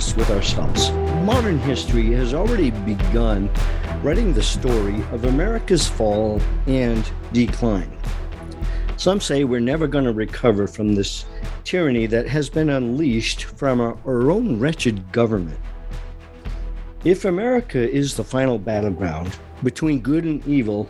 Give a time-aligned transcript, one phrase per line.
[0.00, 0.90] Honest with ourselves.
[1.26, 3.50] Modern history has already begun
[4.02, 7.94] writing the story of America's fall and decline.
[8.96, 11.26] Some say we're never going to recover from this
[11.64, 15.60] tyranny that has been unleashed from our, our own wretched government.
[17.04, 20.88] If America is the final battleground between good and evil,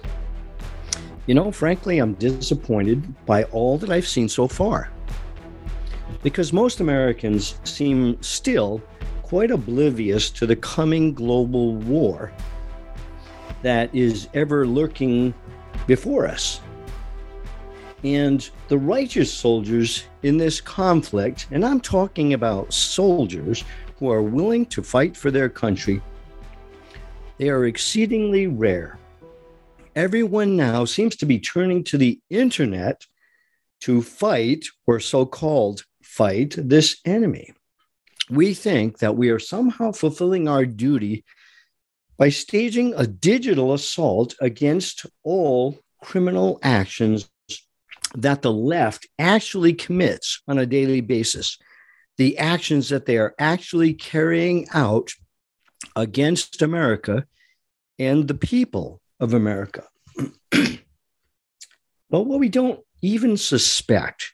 [1.26, 4.88] you know, frankly, I'm disappointed by all that I've seen so far
[6.22, 8.80] because most Americans seem still
[9.30, 12.32] quite oblivious to the coming global war
[13.62, 15.32] that is ever lurking
[15.86, 16.60] before us.
[18.02, 23.62] And the righteous soldiers in this conflict, and I'm talking about soldiers
[24.00, 26.02] who are willing to fight for their country,
[27.38, 28.98] they are exceedingly rare.
[29.94, 33.06] Everyone now seems to be turning to the internet
[33.82, 37.54] to fight, or so called fight this enemy.
[38.30, 41.24] We think that we are somehow fulfilling our duty
[42.16, 47.28] by staging a digital assault against all criminal actions
[48.14, 51.58] that the left actually commits on a daily basis,
[52.18, 55.10] the actions that they are actually carrying out
[55.96, 57.26] against America
[57.98, 59.84] and the people of America.
[60.50, 60.76] but
[62.10, 64.32] what we don't even suspect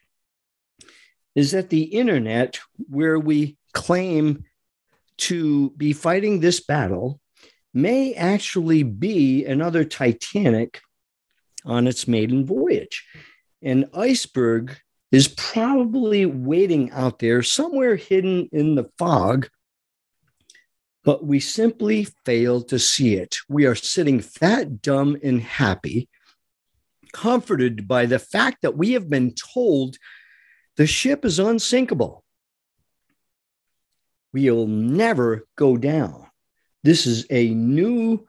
[1.35, 2.59] is that the internet,
[2.89, 4.43] where we claim
[5.17, 7.21] to be fighting this battle,
[7.73, 10.81] may actually be another Titanic
[11.63, 13.05] on its maiden voyage.
[13.61, 14.75] An iceberg
[15.11, 19.47] is probably waiting out there somewhere hidden in the fog,
[21.03, 23.37] but we simply fail to see it.
[23.47, 26.09] We are sitting fat, dumb, and happy,
[27.13, 29.97] comforted by the fact that we have been told
[30.77, 32.23] the ship is unsinkable.
[34.33, 36.27] We'll never go down.
[36.83, 38.25] This is a new,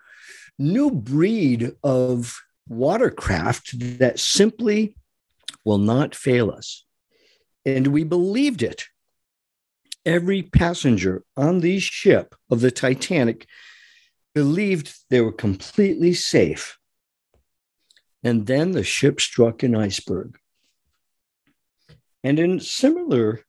[0.58, 4.96] new breed of watercraft that simply
[5.64, 6.84] will not fail us.
[7.64, 8.84] And we believed it.
[10.06, 13.46] Every passenger on the ship of the Titanic
[14.34, 16.78] believed they were completely safe.
[18.22, 20.38] And then the ship struck an iceberg.
[22.24, 23.44] And in similar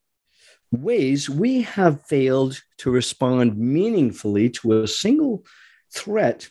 [0.72, 5.46] ways, we have failed to respond meaningfully to a single
[5.94, 6.50] threat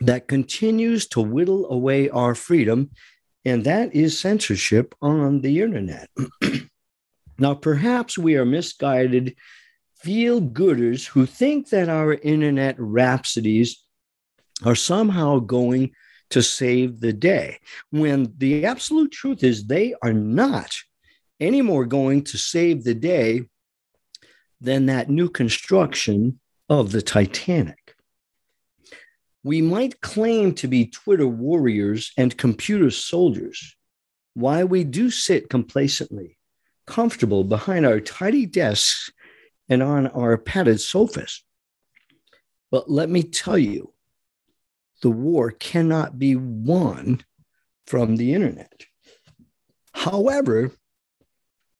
[0.00, 2.90] that continues to whittle away our freedom,
[3.44, 6.08] and that is censorship on the internet.
[7.38, 9.36] now, perhaps we are misguided
[9.96, 13.84] feel gooders who think that our internet rhapsodies
[14.64, 15.90] are somehow going
[16.30, 17.58] to save the day,
[17.90, 20.72] when the absolute truth is they are not
[21.40, 23.46] any more going to save the day
[24.60, 27.94] than that new construction of the Titanic.
[29.42, 33.74] We might claim to be Twitter warriors and computer soldiers.
[34.34, 36.36] Why we do sit complacently,
[36.86, 39.10] comfortable behind our tidy desks
[39.68, 41.42] and on our padded sofas.
[42.70, 43.94] But let me tell you,
[45.02, 47.24] the war cannot be won
[47.86, 48.84] from the internet.
[49.92, 50.72] However,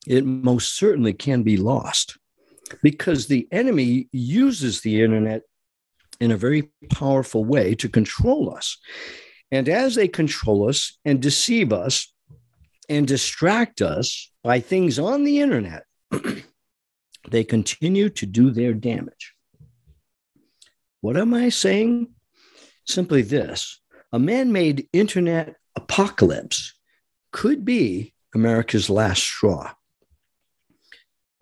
[0.07, 2.19] it most certainly can be lost
[2.83, 5.43] because the enemy uses the internet
[6.21, 8.79] in a very powerful way to control us.
[9.51, 12.13] And as they control us and deceive us
[12.89, 15.85] and distract us by things on the internet,
[17.31, 19.35] they continue to do their damage.
[21.01, 22.09] What am I saying?
[22.87, 23.81] Simply this
[24.13, 26.75] a man made internet apocalypse
[27.33, 29.73] could be America's last straw.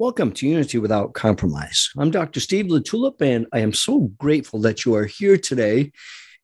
[0.01, 1.91] Welcome to Unity Without Compromise.
[1.99, 2.39] I'm Dr.
[2.39, 5.91] Steve LaTulippe, and I am so grateful that you are here today.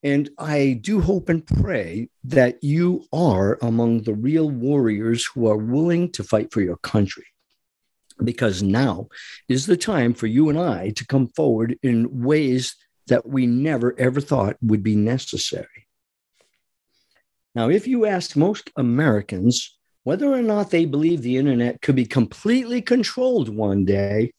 [0.02, 5.56] And I do hope and pray that you are among the real warriors who are
[5.56, 7.26] willing to fight for your country.
[8.24, 9.06] Because now
[9.48, 12.74] is the time for you and I to come forward in ways
[13.06, 15.86] that we never ever thought would be necessary.
[17.54, 19.73] Now, if you ask most Americans
[20.04, 24.32] whether or not they believe the internet could be completely controlled one day,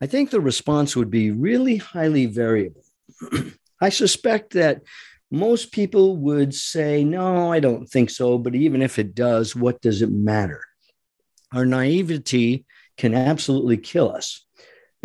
[0.00, 2.82] I think the response would be really highly variable.
[3.80, 4.82] I suspect that
[5.30, 8.38] most people would say, No, I don't think so.
[8.38, 10.62] But even if it does, what does it matter?
[11.52, 14.44] Our naivety can absolutely kill us.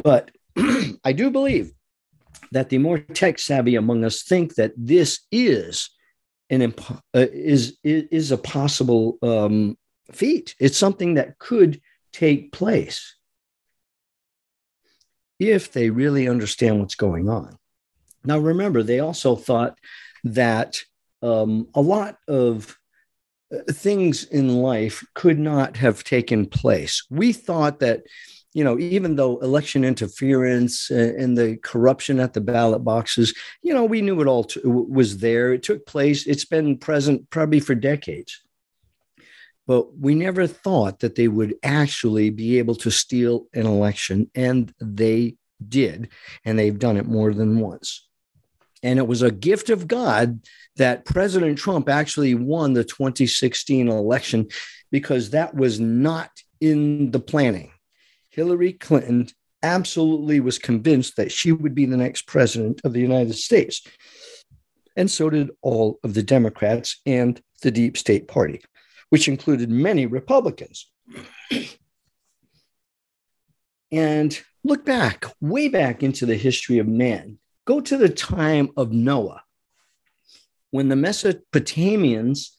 [0.03, 0.31] But
[1.03, 1.71] I do believe
[2.51, 5.89] that the more tech savvy among us think that this is
[6.51, 9.77] an imp- uh, is, is a possible um,
[10.11, 10.55] feat.
[10.59, 11.81] It's something that could
[12.13, 13.15] take place.
[15.41, 17.57] if they really understand what's going on.
[18.23, 19.75] Now, remember, they also thought
[20.23, 20.79] that
[21.23, 22.77] um, a lot of
[23.51, 27.05] uh, things in life could not have taken place.
[27.09, 28.03] We thought that,
[28.53, 33.73] you know, even though election interference uh, and the corruption at the ballot boxes, you
[33.73, 35.53] know, we knew it all t- was there.
[35.53, 36.27] It took place.
[36.27, 38.41] It's been present probably for decades.
[39.67, 44.73] But we never thought that they would actually be able to steal an election, and
[44.81, 46.09] they did.
[46.43, 48.07] And they've done it more than once.
[48.83, 50.41] And it was a gift of God
[50.77, 54.47] that President Trump actually won the 2016 election
[54.91, 57.71] because that was not in the planning.
[58.31, 59.27] Hillary Clinton
[59.61, 63.85] absolutely was convinced that she would be the next president of the United States.
[64.95, 68.61] And so did all of the Democrats and the deep state party,
[69.09, 70.89] which included many Republicans.
[73.91, 77.37] and look back, way back into the history of man.
[77.65, 79.43] Go to the time of Noah,
[80.71, 82.51] when the Mesopotamians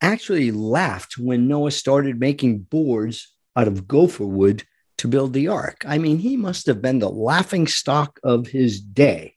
[0.00, 4.62] actually laughed when Noah started making boards out of gopher wood
[4.98, 5.84] to build the ark.
[5.86, 9.34] I mean, he must have been the laughing stock of his day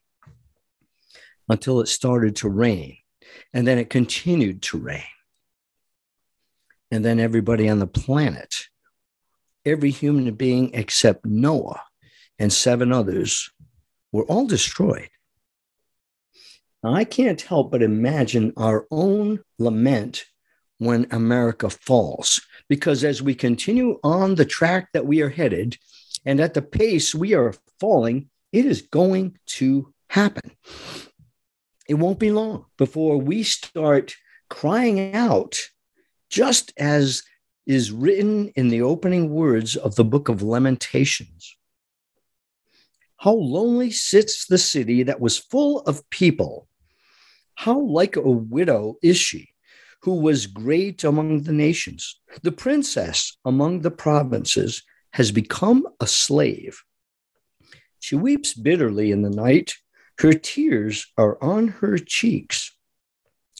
[1.50, 2.97] until it started to rain.
[3.53, 5.03] And then it continued to rain.
[6.91, 8.68] And then everybody on the planet,
[9.65, 11.81] every human being except Noah
[12.38, 13.50] and seven others,
[14.12, 15.09] were all destroyed.
[16.83, 20.25] Now, I can't help but imagine our own lament
[20.81, 25.78] when America falls, because as we continue on the track that we are headed
[26.25, 30.50] and at the pace we are falling, it is going to happen.
[31.88, 34.16] It won't be long before we start
[34.50, 35.60] crying out,
[36.31, 37.22] just as
[37.68, 41.56] is written in the opening words of the book of Lamentations.
[43.18, 46.68] How lonely sits the city that was full of people.
[47.54, 49.50] How like a widow is she,
[50.03, 52.19] who was great among the nations.
[52.42, 54.83] The princess among the provinces
[55.13, 56.81] has become a slave.
[58.00, 59.75] She weeps bitterly in the night.
[60.19, 62.75] Her tears are on her cheeks.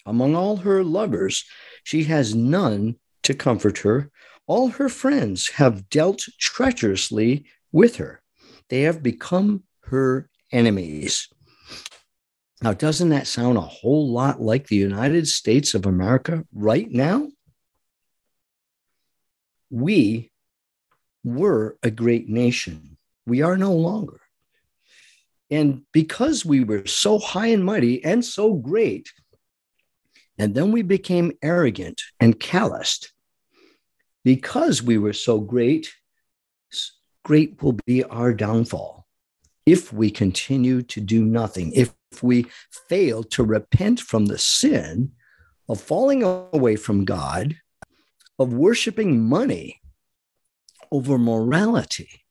[0.06, 1.46] Among all her lovers,
[1.84, 4.10] she has none to comfort her.
[4.48, 8.22] All her friends have dealt treacherously with her.
[8.70, 11.30] They have become her enemies.
[12.62, 17.28] Now, doesn't that sound a whole lot like the United States of America right now?
[19.72, 20.32] We
[21.24, 22.98] were a great nation.
[23.26, 24.22] We are no longer.
[25.50, 29.12] And because we were so high and mighty and so great,
[30.38, 33.12] and then we became arrogant and calloused,
[34.24, 35.92] because we were so great,
[37.24, 39.08] great will be our downfall
[39.66, 42.46] if we continue to do nothing, if we
[42.90, 45.12] fail to repent from the sin
[45.70, 47.56] of falling away from God,
[48.38, 49.82] of worshiping money
[50.92, 52.26] over morality,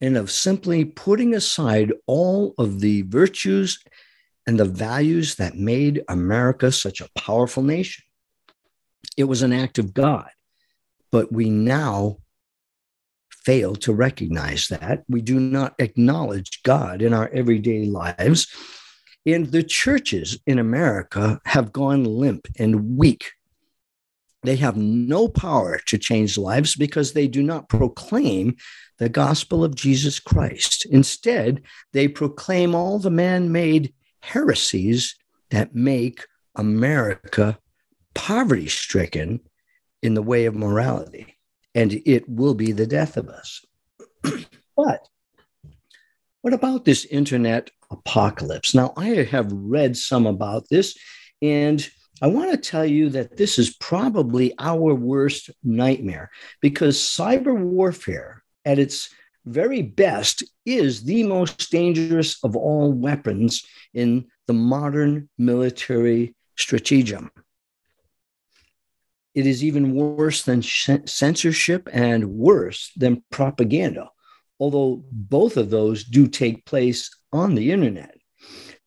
[0.00, 3.82] and of simply putting aside all of the virtues
[4.46, 8.04] and the values that made America such a powerful nation.
[9.16, 10.28] It was an act of God,
[11.10, 12.18] but we now
[13.48, 15.04] fail to recognize that.
[15.08, 18.46] We do not acknowledge God in our everyday lives.
[19.24, 23.30] And the churches in America have gone limp and weak.
[24.42, 28.56] They have no power to change lives because they do not proclaim
[28.98, 30.84] the gospel of Jesus Christ.
[30.84, 31.62] Instead,
[31.94, 35.16] they proclaim all the man made heresies
[35.48, 37.58] that make America
[38.12, 39.40] poverty stricken
[40.02, 41.37] in the way of morality
[41.74, 43.64] and it will be the death of us.
[44.76, 45.08] but
[46.42, 48.74] what about this internet apocalypse?
[48.74, 50.96] Now, I have read some about this,
[51.42, 51.86] and
[52.20, 58.42] I want to tell you that this is probably our worst nightmare because cyber warfare
[58.64, 59.10] at its
[59.46, 67.30] very best is the most dangerous of all weapons in the modern military stratagem.
[69.38, 74.10] It is even worse than censorship and worse than propaganda,
[74.58, 78.16] although both of those do take place on the internet.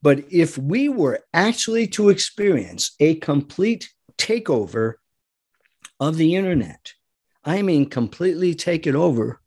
[0.02, 4.96] But if we were actually to experience a complete takeover
[6.02, 6.96] of the internet,
[7.46, 9.40] I mean, completely take it over,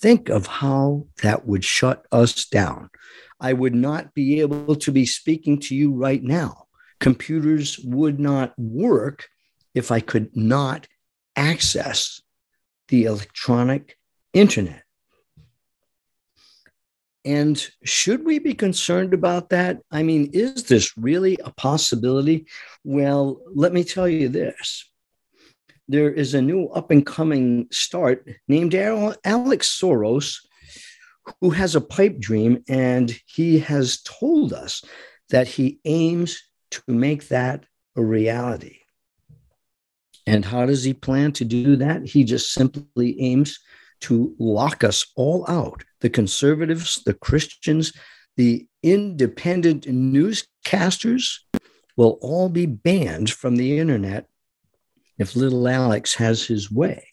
[0.00, 2.90] think of how that would shut us down.
[3.38, 6.66] I would not be able to be speaking to you right now.
[6.98, 9.28] Computers would not work
[9.74, 10.86] if I could not
[11.36, 12.22] access
[12.88, 13.96] the electronic
[14.32, 14.82] internet.
[17.24, 19.80] And should we be concerned about that?
[19.90, 22.46] I mean, is this really a possibility?
[22.84, 24.84] Well, let me tell you this.
[25.88, 30.38] There is a new up and coming start named Alex Soros,
[31.40, 34.84] who has a pipe dream, and he has told us
[35.30, 37.64] that he aims to make that
[37.96, 38.80] a reality.
[40.26, 42.06] And how does he plan to do that?
[42.06, 43.58] He just simply aims
[44.00, 47.92] to lock us all out the conservatives, the Christians,
[48.36, 51.38] the independent newscasters
[51.96, 54.26] will all be banned from the internet
[55.18, 57.08] if little Alex has his way.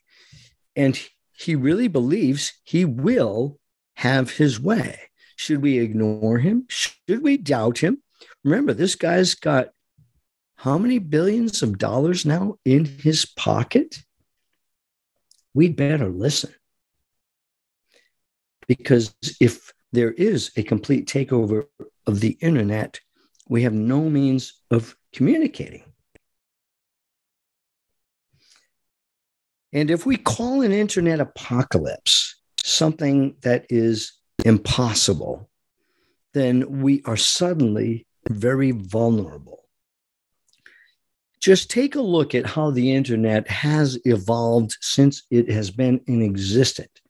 [0.76, 1.00] And
[1.32, 3.60] he really believes he will
[3.96, 5.00] have his way.
[5.36, 6.66] Should we ignore him?
[6.70, 8.02] Should we doubt him?
[8.44, 9.70] Remember, this guy's got
[10.62, 13.98] how many billions of dollars now in his pocket?
[15.56, 16.54] We'd better listen.
[18.68, 21.66] Because if there is a complete takeover
[22.06, 23.00] of the internet,
[23.50, 25.84] we have no means of communicating.
[29.74, 34.14] And if we call an internet apocalypse something that is
[34.46, 35.50] impossible,
[36.36, 39.61] then we are suddenly very vulnerable.
[41.42, 46.22] Just take a look at how the internet has evolved since it has been in
[46.22, 47.02] existence.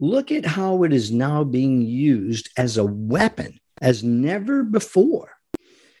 [0.00, 5.32] Look at how it is now being used as a weapon as never before.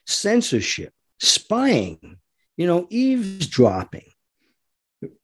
[0.06, 2.16] Censorship, spying,
[2.56, 4.08] you know, eavesdropping.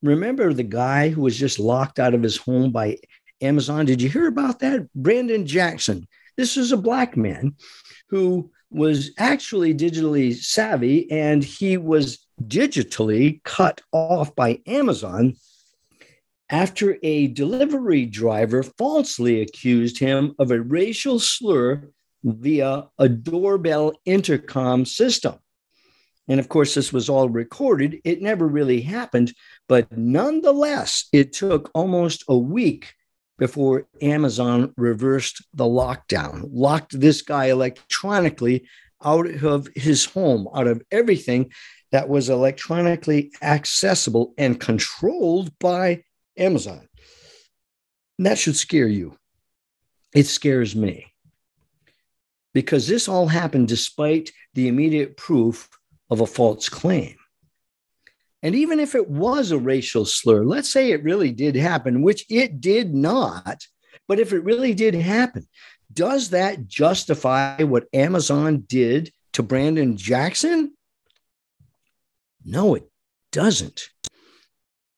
[0.02, 2.98] Remember the guy who was just locked out of his home by
[3.40, 3.86] Amazon?
[3.86, 4.92] Did you hear about that?
[4.94, 6.06] Brandon Jackson.
[6.36, 7.56] This is a black man
[8.10, 15.34] who was actually digitally savvy and he was digitally cut off by Amazon
[16.48, 21.90] after a delivery driver falsely accused him of a racial slur
[22.22, 25.34] via a doorbell intercom system.
[26.28, 28.00] And of course, this was all recorded.
[28.04, 29.32] It never really happened,
[29.68, 32.94] but nonetheless, it took almost a week
[33.38, 38.66] before Amazon reversed the lockdown, locked this guy electronically
[39.04, 41.52] out of his home, out of everything
[41.92, 46.02] that was electronically accessible and controlled by
[46.36, 46.88] Amazon.
[48.18, 49.16] And that should scare you.
[50.14, 51.12] It scares me
[52.54, 55.68] because this all happened despite the immediate proof
[56.10, 57.16] of a false claim.
[58.42, 62.24] And even if it was a racial slur, let's say it really did happen, which
[62.30, 63.66] it did not,
[64.08, 65.46] but if it really did happen,
[65.92, 70.75] does that justify what Amazon did to Brandon Jackson?
[72.46, 72.88] No, it
[73.32, 73.90] doesn't.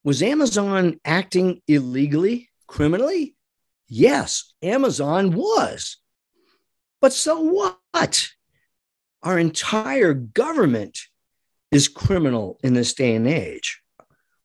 [0.05, 3.37] Was Amazon acting illegally, criminally?
[3.89, 5.97] Yes, Amazon was.
[7.01, 8.29] But so what?
[9.23, 10.99] Our entire government
[11.71, 13.81] is criminal in this day and age.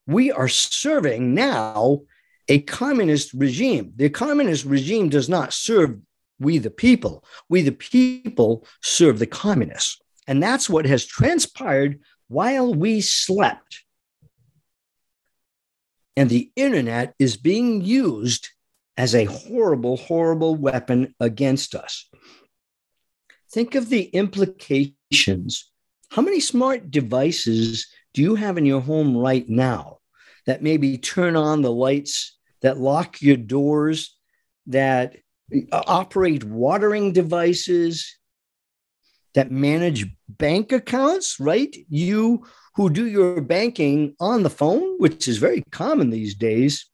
[0.08, 2.02] We are serving now
[2.48, 3.94] a communist regime.
[3.98, 6.00] The communist regime does not serve
[6.40, 7.24] we, the people.
[7.50, 10.02] We, the people, serve the communists.
[10.28, 13.84] And that's what has transpired while we slept.
[16.16, 18.50] And the internet is being used
[18.98, 22.10] as a horrible, horrible weapon against us.
[23.52, 25.72] Think of the implications.
[26.10, 29.98] How many smart devices do you have in your home right now
[30.46, 34.16] that maybe turn on the lights, that lock your doors,
[34.68, 35.18] that
[35.72, 38.18] operate watering devices,
[39.34, 41.76] that manage bank accounts, right?
[41.90, 46.90] You who do your banking on the phone, which is very common these days,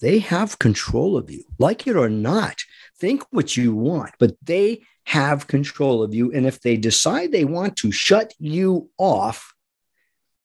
[0.00, 2.62] they have control of you, like it or not.
[2.98, 6.32] Think what you want, but they have control of you.
[6.32, 9.54] And if they decide they want to shut you off,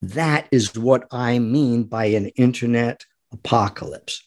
[0.00, 4.24] that is what I mean by an internet apocalypse.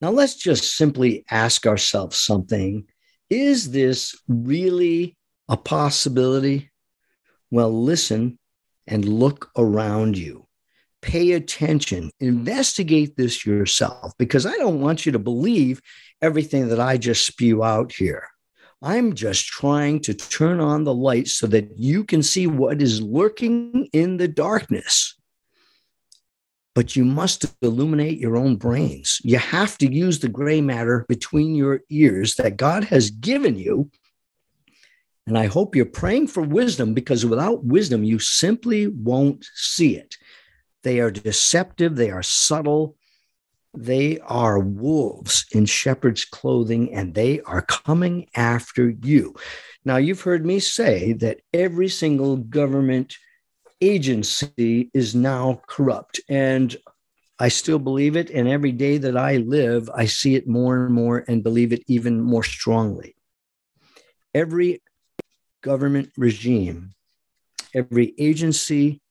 [0.00, 2.86] Now, let's just simply ask ourselves something
[3.28, 5.16] Is this really
[5.48, 6.70] a possibility?
[7.50, 8.38] Well, listen
[8.86, 10.46] and look around you.
[11.02, 15.80] Pay attention, investigate this yourself, because I don't want you to believe
[16.22, 18.28] everything that I just spew out here.
[18.82, 23.02] I'm just trying to turn on the light so that you can see what is
[23.02, 25.15] lurking in the darkness
[26.76, 29.18] but you must illuminate your own brains.
[29.24, 33.90] You have to use the gray matter between your ears that God has given you.
[35.26, 40.16] And I hope you're praying for wisdom because without wisdom, you simply won't see it.
[40.82, 42.96] They are deceptive, they are subtle,
[43.72, 49.34] they are wolves in shepherd's clothing and they are coming after you.
[49.86, 53.16] Now, you've heard me say that every single government
[53.80, 56.20] agency is now corrupt.
[56.28, 56.76] And
[57.38, 58.30] I still believe it.
[58.30, 61.82] And every day that I live, I see it more and more and believe it
[61.86, 63.14] even more strongly.
[64.34, 64.82] Every
[65.62, 66.94] government regime,
[67.74, 69.02] every agency,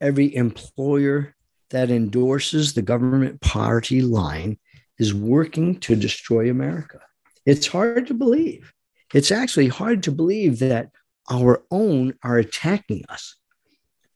[0.00, 1.34] every employer
[1.70, 4.58] that endorses the government party line
[4.98, 7.00] is working to destroy America.
[7.46, 8.72] It's hard to believe.
[9.14, 10.90] It's actually hard to believe that
[11.30, 13.37] our own are attacking us.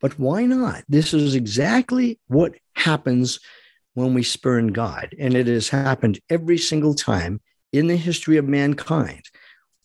[0.03, 0.83] But why not?
[0.89, 3.39] This is exactly what happens
[3.93, 5.15] when we spurn God.
[5.17, 7.39] And it has happened every single time
[7.71, 9.21] in the history of mankind.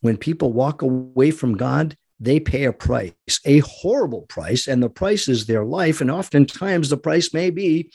[0.01, 3.13] When people walk away from God, they pay a price,
[3.45, 6.01] a horrible price, and the price is their life.
[6.01, 7.93] And oftentimes the price may be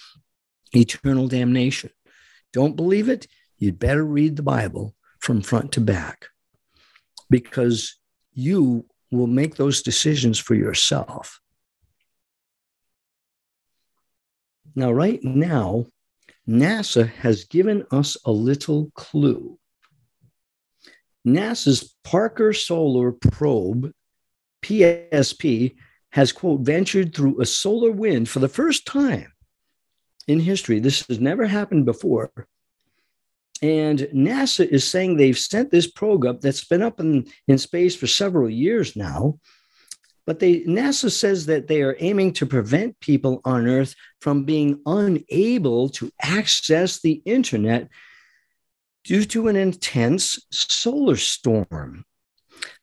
[0.74, 1.90] eternal damnation.
[2.54, 3.28] Don't believe it?
[3.58, 6.28] You'd better read the Bible from front to back
[7.30, 7.98] because
[8.32, 11.42] you will make those decisions for yourself.
[14.76, 15.86] Now, right now,
[16.48, 19.58] NASA has given us a little clue.
[21.26, 23.92] NASA's Parker Solar Probe,
[24.62, 25.76] PSP,
[26.12, 29.32] has, quote, ventured through a solar wind for the first time
[30.28, 30.80] in history.
[30.80, 32.32] This has never happened before.
[33.62, 37.96] And NASA is saying they've sent this probe up that's been up in, in space
[37.96, 39.40] for several years now
[40.26, 44.82] but they NASA says that they are aiming to prevent people on Earth from being
[44.86, 47.90] unable to access the internet
[49.04, 52.06] due to an intense solar storm.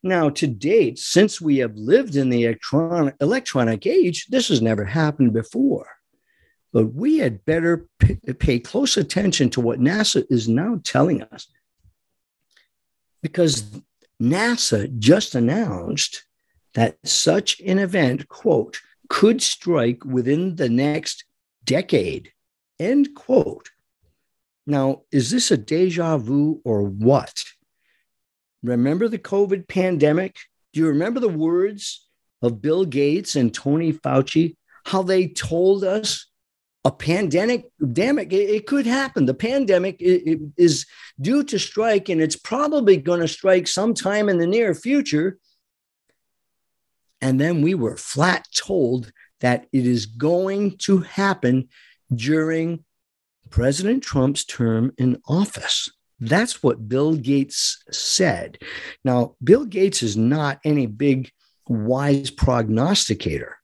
[0.03, 4.85] Now, to date, since we have lived in the electronic, electronic age, this has never
[4.85, 5.87] happened before.
[6.73, 7.87] But we had better
[8.39, 11.49] pay close attention to what NASA is now telling us.
[13.23, 13.81] Because
[14.23, 16.25] NASA just announced
[16.75, 21.25] that such an event, quote, could strike within the next
[21.65, 22.31] decade,
[22.79, 23.71] end quote.
[24.67, 27.43] Now, is this a deja vu or what?
[28.63, 30.37] Remember the COVID pandemic?
[30.73, 32.07] Do you remember the words
[32.43, 34.57] of Bill Gates and Tony Fauci?
[34.85, 36.27] How they told us
[36.85, 39.27] a pandemic, damn it, it could happen.
[39.27, 40.87] The pandemic is
[41.21, 45.39] due to strike, and it's probably going to strike sometime in the near future.
[47.21, 51.69] And then we were flat told that it is going to happen
[52.15, 52.85] during
[53.51, 55.91] President Trump's term in office.
[56.21, 58.59] That's what Bill Gates said.
[59.05, 61.31] Now, Bill Gates is not any big
[61.67, 63.60] wise prognosticator.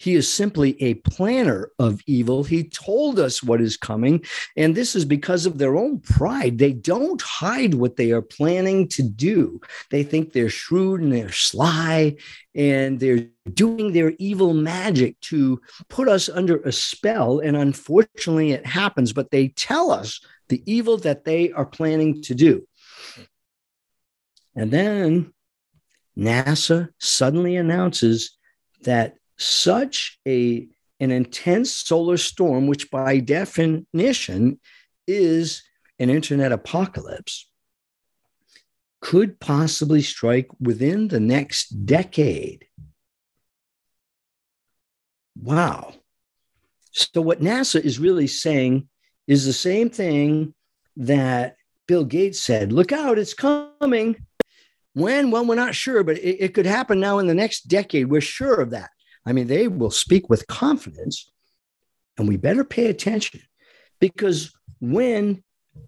[0.00, 2.42] He is simply a planner of evil.
[2.42, 4.24] He told us what is coming.
[4.56, 6.56] And this is because of their own pride.
[6.56, 9.60] They don't hide what they are planning to do.
[9.90, 12.16] They think they're shrewd and they're sly
[12.54, 15.60] and they're doing their evil magic to
[15.90, 17.40] put us under a spell.
[17.40, 22.34] And unfortunately, it happens, but they tell us the evil that they are planning to
[22.34, 22.66] do.
[24.56, 25.34] And then
[26.16, 28.38] NASA suddenly announces
[28.84, 30.68] that such a
[31.00, 34.60] an intense solar storm, which by definition
[35.06, 35.62] is
[35.98, 37.50] an internet apocalypse,
[39.00, 42.66] could possibly strike within the next decade.
[45.40, 45.94] Wow.
[46.92, 48.88] So, what NASA is really saying
[49.26, 50.54] is the same thing
[50.96, 51.56] that
[51.88, 54.26] Bill Gates said look out, it's coming.
[54.92, 55.30] When?
[55.30, 58.10] Well, we're not sure, but it, it could happen now in the next decade.
[58.10, 58.90] We're sure of that.
[59.26, 61.30] I mean, they will speak with confidence,
[62.16, 63.40] and we better pay attention
[64.00, 65.42] because when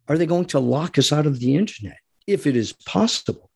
[0.08, 3.50] are they going to lock us out of the internet if it is possible?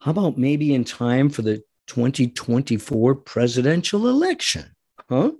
[0.00, 4.74] How about maybe in time for the 2024 presidential election?
[5.08, 5.32] Huh?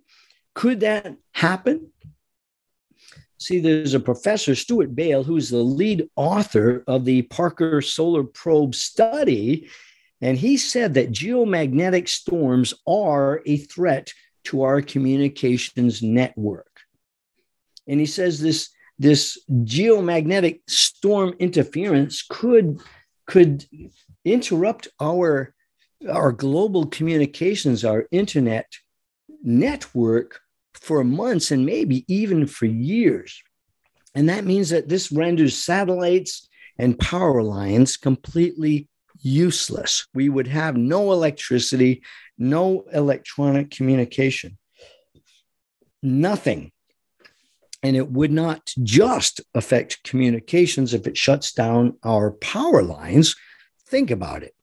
[0.55, 1.91] Could that happen?
[3.39, 8.75] See, there's a professor, Stuart Bale, who's the lead author of the Parker Solar Probe
[8.75, 9.69] study.
[10.25, 14.11] And he said that geomagnetic storms are a threat
[14.45, 16.81] to our communications network.
[17.87, 22.81] And he says this, this geomagnetic storm interference could,
[23.27, 23.67] could
[24.25, 25.53] interrupt our,
[26.11, 28.73] our global communications, our internet
[29.43, 30.41] network
[30.73, 33.43] for months and maybe even for years.
[34.15, 38.89] And that means that this renders satellites and power lines completely
[39.25, 40.07] useless.
[40.15, 42.03] We would have no electricity,
[42.39, 44.59] no electronic communication,
[46.03, 46.71] nothing.
[47.83, 53.37] And it would not just affect communications if it shuts down our power lines.
[53.87, 54.55] Think about it.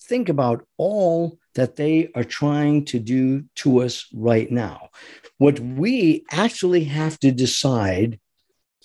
[0.00, 4.90] Think about all that they are trying to do to us right now.
[5.38, 8.20] What we actually have to decide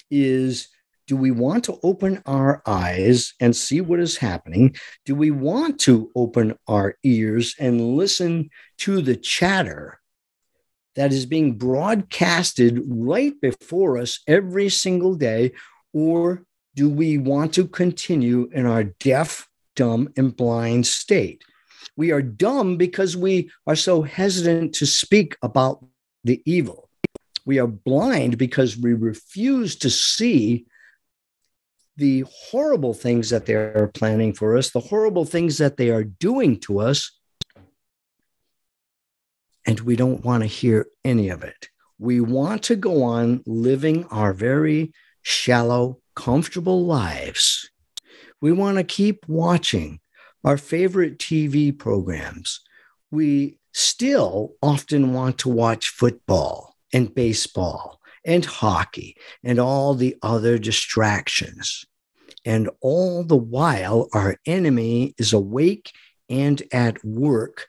[0.10, 0.68] is
[1.12, 4.74] do we want to open our eyes and see what is happening?
[5.04, 10.00] Do we want to open our ears and listen to the chatter
[10.96, 15.52] that is being broadcasted right before us every single day?
[15.92, 16.46] Or
[16.76, 21.44] do we want to continue in our deaf, dumb, and blind state?
[21.98, 25.86] We are dumb because we are so hesitant to speak about
[26.24, 26.88] the evil.
[27.46, 30.68] We are blind because we refuse to see
[32.02, 36.60] the horrible things that they're planning for us, the horrible things that they are doing
[36.60, 37.16] to us.
[39.68, 41.70] And we don't want to hear any of it.
[42.00, 47.70] We want to go on living our very shallow, comfortable lives.
[48.42, 50.00] We want to keep watching
[50.44, 52.62] our favorite TV programs.
[53.12, 60.58] We still often want to watch football and baseball and hockey and all the other
[60.58, 61.86] distractions.
[62.46, 65.92] And all the while, our enemy is awake
[66.30, 67.68] and at work,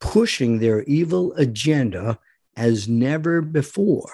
[0.00, 2.18] pushing their evil agenda
[2.56, 4.10] as never before.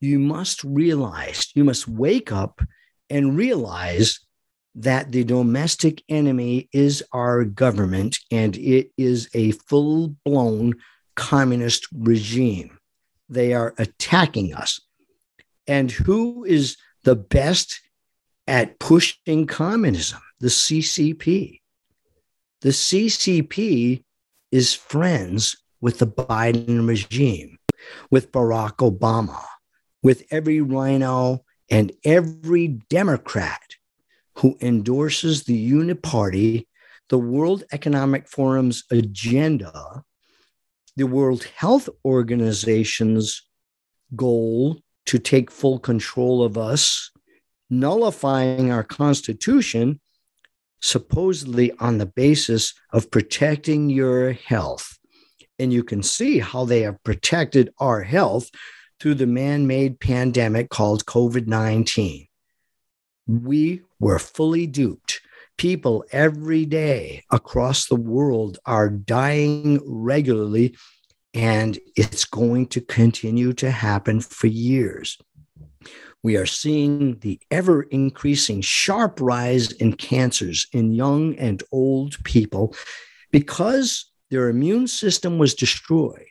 [0.00, 2.60] You must realize, you must wake up
[3.08, 4.18] and realize
[4.74, 10.74] that the domestic enemy is our government and it is a full blown
[11.14, 12.78] communist regime.
[13.28, 14.80] They are attacking us.
[15.66, 17.80] And who is the best
[18.46, 20.20] at pushing communism?
[20.40, 21.60] The CCP.
[22.62, 24.04] The CCP
[24.50, 27.58] is friends with the Biden regime,
[28.10, 29.42] with Barack Obama,
[30.02, 33.60] with every RINO and every Democrat
[34.38, 36.66] who endorses the Uniparty,
[37.08, 40.02] the World Economic Forum's agenda,
[40.96, 43.42] the World Health Organization's
[44.14, 47.10] goal to take full control of us,
[47.72, 49.98] nullifying our Constitution,
[50.80, 54.98] supposedly on the basis of protecting your health.
[55.58, 58.50] And you can see how they have protected our health
[59.00, 62.26] through the man made pandemic called COVID 19.
[63.26, 65.20] We were fully duped.
[65.56, 70.76] People every day across the world are dying regularly,
[71.32, 75.18] and it's going to continue to happen for years.
[76.22, 82.74] We are seeing the ever increasing sharp rise in cancers in young and old people
[83.32, 86.26] because their immune system was destroyed.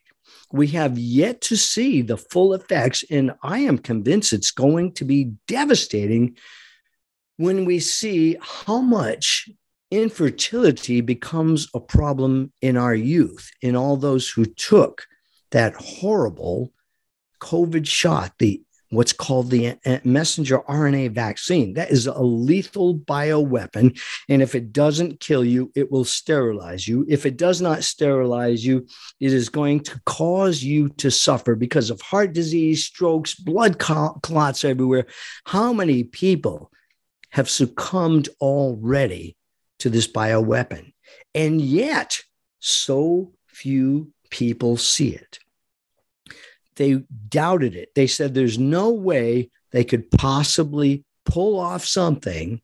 [0.53, 5.05] We have yet to see the full effects, and I am convinced it's going to
[5.05, 6.37] be devastating
[7.37, 9.49] when we see how much
[9.91, 15.05] infertility becomes a problem in our youth, in all those who took
[15.51, 16.71] that horrible
[17.41, 21.73] COVID shot, the what's called the uh, messenger RNA vaccine.
[21.73, 23.99] That is a lethal bioweapon.
[24.29, 27.05] And if it doesn't kill you, it will sterilize you.
[27.09, 28.85] If it does not sterilize you,
[29.19, 34.63] it is going to cause you to suffer because of heart disease, strokes, blood clots
[34.63, 35.07] everywhere.
[35.45, 36.71] How many people
[37.31, 39.37] have succumbed already
[39.79, 40.93] to this bioweapon.
[41.33, 42.19] And yet,
[42.59, 45.39] so few people see it.
[46.75, 47.93] They doubted it.
[47.95, 52.61] They said there's no way they could possibly pull off something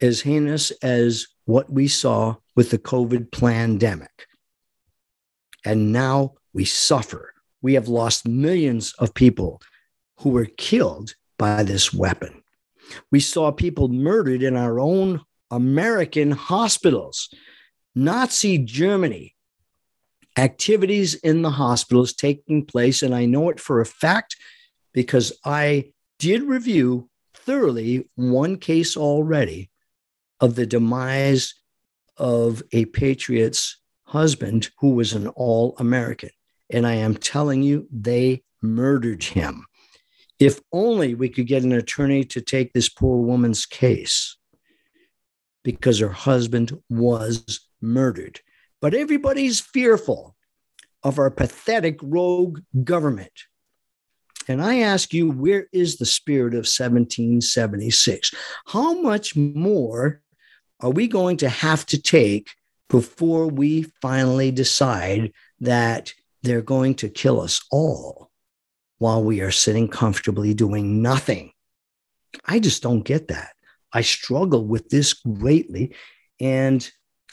[0.00, 4.26] as heinous as what we saw with the COVID pandemic.
[5.64, 7.32] And now we suffer.
[7.60, 9.60] We have lost millions of people
[10.18, 12.42] who were killed by this weapon.
[13.10, 17.28] We saw people murdered in our own American hospitals.
[17.94, 19.34] Nazi Germany,
[20.36, 23.02] activities in the hospitals taking place.
[23.02, 24.36] And I know it for a fact
[24.92, 29.70] because I did review thoroughly one case already
[30.40, 31.54] of the demise
[32.16, 36.30] of a patriot's husband who was an all American.
[36.70, 39.66] And I am telling you, they murdered him.
[40.38, 44.36] If only we could get an attorney to take this poor woman's case
[45.64, 48.40] because her husband was murdered.
[48.82, 50.36] But everybody's fearful
[51.02, 53.32] of our pathetic rogue government.
[54.46, 58.34] And I ask you, where is the spirit of 1776?
[58.66, 60.20] How much more
[60.80, 62.50] are we going to have to take
[62.90, 68.32] before we finally decide that they're going to kill us all?
[69.02, 71.50] while we are sitting comfortably doing nothing.
[72.44, 73.50] I just don't get that.
[73.92, 75.96] I struggle with this greatly,
[76.38, 76.88] and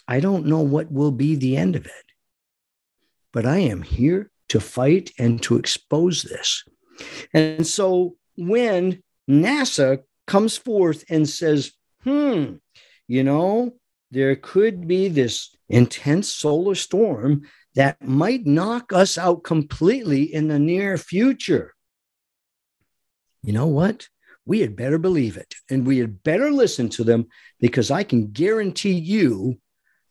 [0.09, 1.91] I don't know what will be the end of it.
[3.31, 6.63] But I am here to fight and to expose this.
[7.31, 12.55] And so when NASA comes forth and says, hmm,
[13.07, 13.75] you know,
[14.09, 17.43] there could be this intense solar storm
[17.75, 21.75] that might knock us out completely in the near future.
[23.43, 24.07] You know what?
[24.43, 27.27] We had better believe it and we had better listen to them
[27.59, 29.59] because I can guarantee you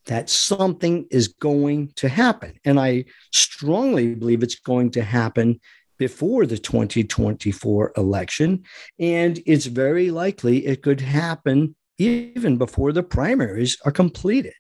[0.09, 2.59] that something is going to happen.
[2.65, 5.61] And I strongly believe it's going to happen
[5.99, 8.65] before the 2024 election.
[8.99, 14.55] And it's very likely it could happen even before the primaries are completed.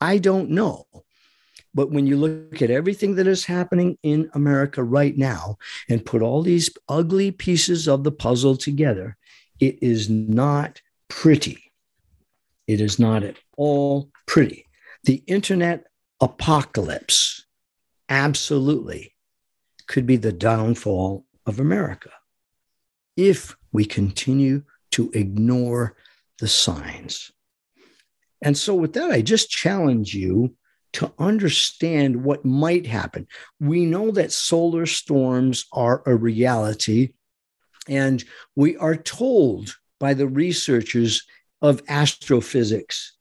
[0.00, 0.86] I don't know.
[1.74, 5.56] But when you look at everything that is happening in America right now
[5.88, 9.16] and put all these ugly pieces of the puzzle together,
[9.58, 11.72] it is not pretty.
[12.68, 14.63] It is not at all pretty.
[15.04, 15.86] The internet
[16.20, 17.44] apocalypse
[18.08, 19.14] absolutely
[19.86, 22.10] could be the downfall of America
[23.16, 24.62] if we continue
[24.92, 25.96] to ignore
[26.38, 27.30] the signs.
[28.40, 30.56] And so, with that, I just challenge you
[30.94, 33.26] to understand what might happen.
[33.60, 37.10] We know that solar storms are a reality,
[37.88, 38.24] and
[38.56, 41.26] we are told by the researchers
[41.60, 43.16] of astrophysics,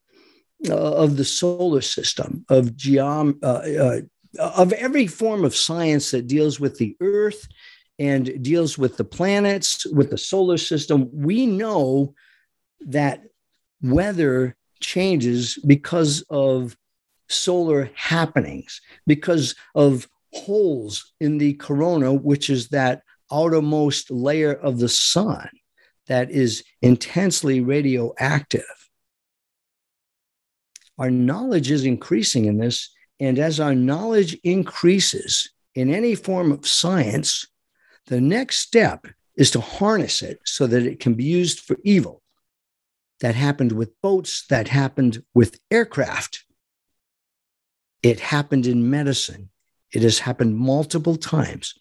[0.69, 3.47] of the solar system, of geom, uh,
[3.84, 4.02] uh,
[4.39, 7.47] of every form of science that deals with the Earth
[7.99, 11.10] and deals with the planets, with the solar system.
[11.13, 12.15] We know
[12.82, 13.23] that
[13.82, 16.76] weather changes because of
[17.30, 24.89] solar happenings, because of holes in the corona, which is that outermost layer of the
[24.89, 25.49] sun
[26.08, 28.83] that is intensely radioactive.
[30.97, 32.89] Our knowledge is increasing in this.
[33.19, 37.47] And as our knowledge increases in any form of science,
[38.08, 42.21] the next step is to harness it so that it can be used for evil.
[43.21, 46.43] That happened with boats, that happened with aircraft.
[48.01, 49.49] It happened in medicine.
[49.93, 51.73] It has happened multiple times.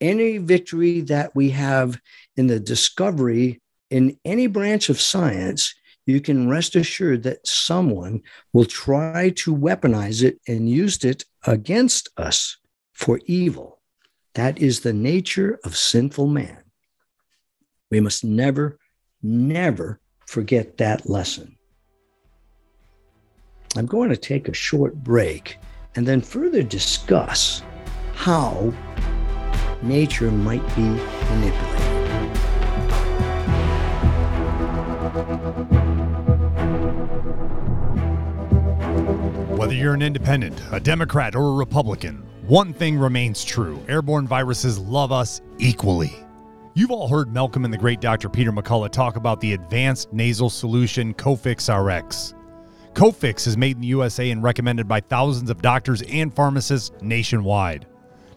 [0.00, 2.00] Any victory that we have
[2.36, 5.74] in the discovery in any branch of science,
[6.06, 12.08] you can rest assured that someone will try to weaponize it and use it against
[12.16, 12.58] us
[12.92, 13.80] for evil.
[14.34, 16.58] That is the nature of sinful man.
[17.90, 18.78] We must never,
[19.22, 21.56] never forget that lesson.
[23.76, 25.58] I'm going to take a short break
[25.96, 27.62] and then further discuss
[28.14, 28.72] how
[29.82, 31.74] nature might be manipulated.
[39.74, 44.78] Whether you're an independent, a Democrat, or a Republican, one thing remains true airborne viruses
[44.78, 46.12] love us equally.
[46.74, 48.28] You've all heard Malcolm and the great Dr.
[48.28, 52.34] Peter McCullough talk about the advanced nasal solution Cofix RX.
[52.92, 57.84] Cofix is made in the USA and recommended by thousands of doctors and pharmacists nationwide.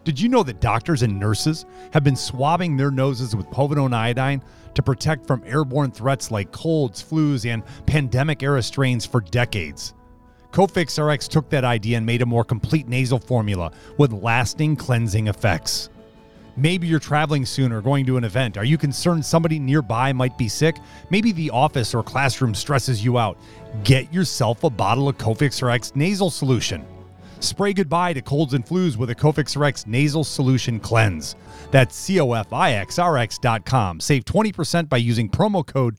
[0.02, 4.42] Did you know that doctors and nurses have been swabbing their noses with povidone iodine
[4.74, 9.94] to protect from airborne threats like colds, flus, and pandemic era strains for decades?
[10.52, 15.26] Cofix RX took that idea and made a more complete nasal formula with lasting cleansing
[15.28, 15.90] effects.
[16.56, 18.56] Maybe you're traveling soon or going to an event.
[18.56, 20.76] Are you concerned somebody nearby might be sick?
[21.08, 23.38] Maybe the office or classroom stresses you out.
[23.84, 26.84] Get yourself a bottle of Cofix RX nasal solution.
[27.40, 31.36] Spray goodbye to colds and flus with a Cofix RX nasal solution cleanse.
[31.70, 34.00] That's cofixrx.com.
[34.00, 35.98] Save 20% by using promo code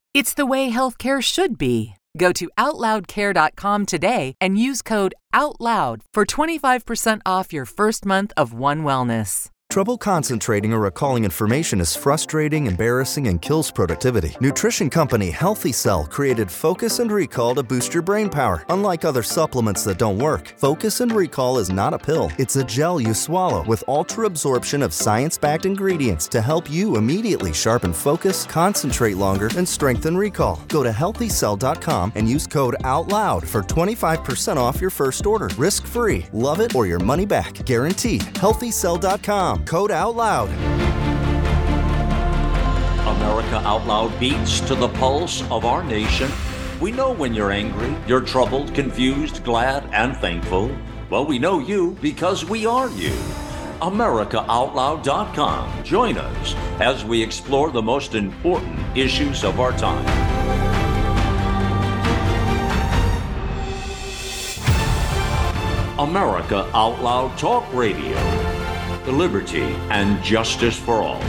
[0.13, 1.95] It's the way healthcare should be.
[2.17, 8.51] Go to OutLoudCare.com today and use code OUTLOUD for 25% off your first month of
[8.53, 9.49] One Wellness.
[9.71, 14.35] Trouble concentrating or recalling information is frustrating, embarrassing, and kills productivity.
[14.41, 18.65] Nutrition company Healthy Cell created Focus and Recall to boost your brain power.
[18.67, 22.65] Unlike other supplements that don't work, Focus and Recall is not a pill, it's a
[22.65, 27.93] gel you swallow with ultra absorption of science backed ingredients to help you immediately sharpen
[27.93, 30.59] focus, concentrate longer, and strengthen recall.
[30.67, 35.47] Go to healthycell.com and use code OUTLOUD for 25% off your first order.
[35.57, 36.25] Risk free.
[36.33, 37.53] Love it or your money back.
[37.65, 38.23] Guaranteed.
[38.35, 39.60] Healthycell.com.
[39.65, 40.49] Code out loud.
[43.01, 46.31] America Out Loud beats to the pulse of our nation.
[46.79, 50.75] We know when you're angry, you're troubled, confused, glad, and thankful.
[51.09, 53.13] Well, we know you because we are you.
[53.81, 55.83] AmericaOutloud.com.
[55.83, 60.05] Join us as we explore the most important issues of our time.
[65.99, 68.50] America Out Loud Talk Radio.
[69.03, 71.19] The liberty and justice for all.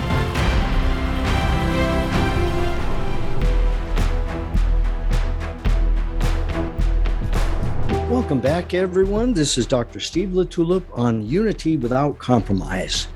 [8.11, 9.33] Welcome back, everyone.
[9.33, 10.01] This is Dr.
[10.01, 13.09] Steve LaTulippe on Unity Without Compromise.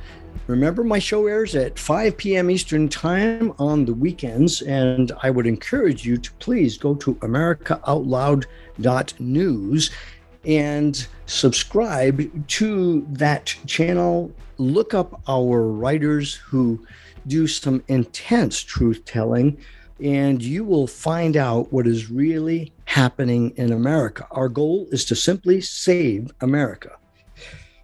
[0.46, 2.50] Remember, my show airs at 5 p.m.
[2.50, 9.90] Eastern Time on the weekends, and I would encourage you to please go to AmericaOutloud.news
[10.46, 14.32] and subscribe to that channel.
[14.58, 16.86] Look up our writers who
[17.26, 19.58] do some intense truth telling,
[20.02, 24.26] and you will find out what is really happening in America.
[24.30, 26.92] Our goal is to simply save America.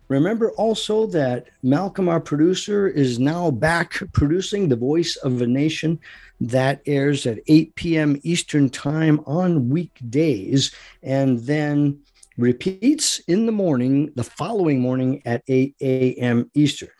[0.08, 5.98] Remember also that Malcolm, our producer, is now back producing The Voice of a Nation
[6.38, 8.20] that airs at 8 p.m.
[8.22, 10.70] Eastern Time on weekdays
[11.02, 11.98] and then
[12.36, 16.50] repeats in the morning, the following morning at 8 a.m.
[16.54, 16.90] Eastern.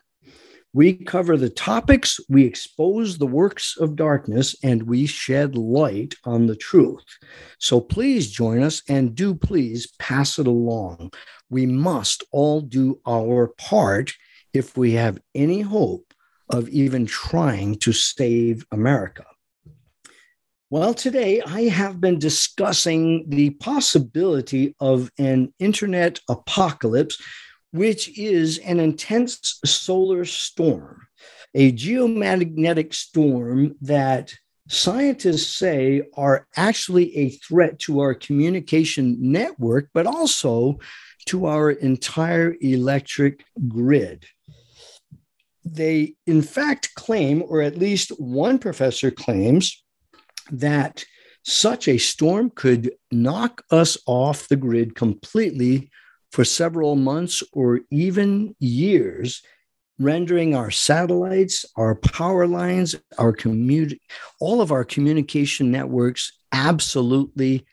[0.75, 6.47] We cover the topics, we expose the works of darkness, and we shed light on
[6.47, 7.05] the truth.
[7.59, 11.13] So please join us and do please pass it along.
[11.51, 14.15] We must all do our part
[14.55, 16.15] if we have any hope
[16.49, 19.25] of even trying to save America.
[20.73, 27.23] Well, today I have been discussing the possibility of an internet apocalypse
[27.73, 31.07] which is an intense solar storm,
[31.55, 34.33] a geomagnetic storm that
[34.67, 40.79] scientists say are actually a threat to our communication network, but also
[41.27, 44.25] to our entire electric grid.
[45.67, 49.82] They, in fact, claim, or at least one professor claims,
[50.51, 51.05] that
[51.45, 55.91] such a storm could knock us off the grid completely
[56.31, 59.43] for several months or even years,
[59.99, 64.01] rendering our satellites, our power lines, our community,
[64.41, 67.67] all of our communication networks absolutely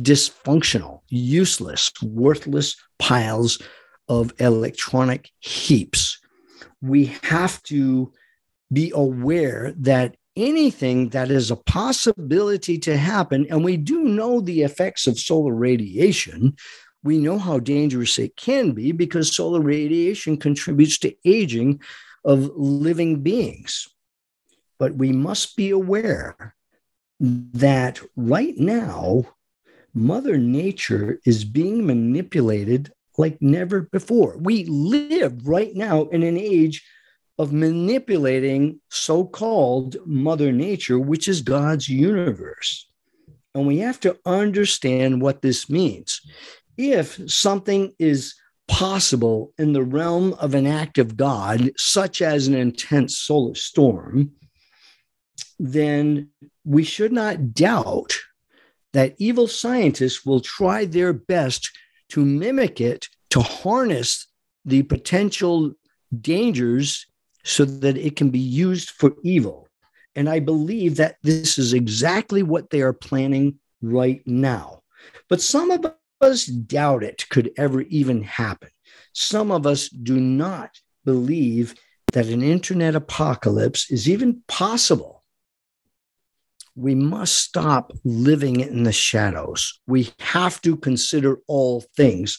[0.00, 3.60] dysfunctional, useless, worthless piles
[4.08, 6.18] of electronic heaps.
[6.80, 8.12] We have to
[8.72, 14.62] be aware that anything that is a possibility to happen, and we do know the
[14.62, 16.56] effects of solar radiation,
[17.04, 21.80] we know how dangerous it can be because solar radiation contributes to aging
[22.24, 23.88] of living beings.
[24.78, 26.54] But we must be aware
[27.20, 29.24] that right now,
[29.94, 34.36] Mother Nature is being manipulated like never before.
[34.38, 36.84] We live right now in an age
[37.38, 42.88] of manipulating so called Mother Nature, which is God's universe.
[43.54, 46.20] And we have to understand what this means
[46.76, 48.34] if something is
[48.68, 54.32] possible in the realm of an act of God, such as an intense solar storm,
[55.58, 56.30] then
[56.64, 58.16] we should not doubt
[58.92, 61.70] that evil scientists will try their best
[62.10, 64.26] to mimic it, to harness
[64.64, 65.72] the potential
[66.20, 67.06] dangers
[67.44, 69.68] so that it can be used for evil.
[70.14, 74.82] And I believe that this is exactly what they are planning right now.
[75.28, 75.86] But some of
[76.20, 78.68] us doubt it could ever even happen.
[79.12, 80.70] Some of us do not
[81.04, 81.74] believe
[82.12, 85.24] that an internet apocalypse is even possible.
[86.74, 89.80] We must stop living in the shadows.
[89.86, 92.38] We have to consider all things.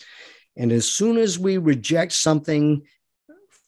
[0.55, 2.83] And as soon as we reject something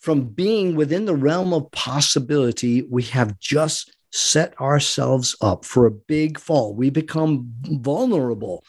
[0.05, 5.91] from being within the realm of possibility, we have just set ourselves up for a
[5.91, 6.75] big fall.
[6.75, 8.63] We become vulnerable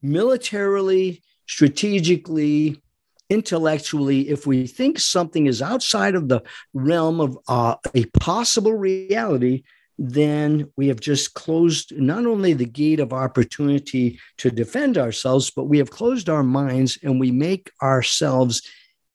[0.00, 2.80] militarily, strategically,
[3.28, 6.40] intellectually, if we think something is outside of the
[6.72, 9.64] realm of uh, a possible reality,
[9.98, 15.64] then we have just closed not only the gate of opportunity to defend ourselves, but
[15.64, 18.62] we have closed our minds and we make ourselves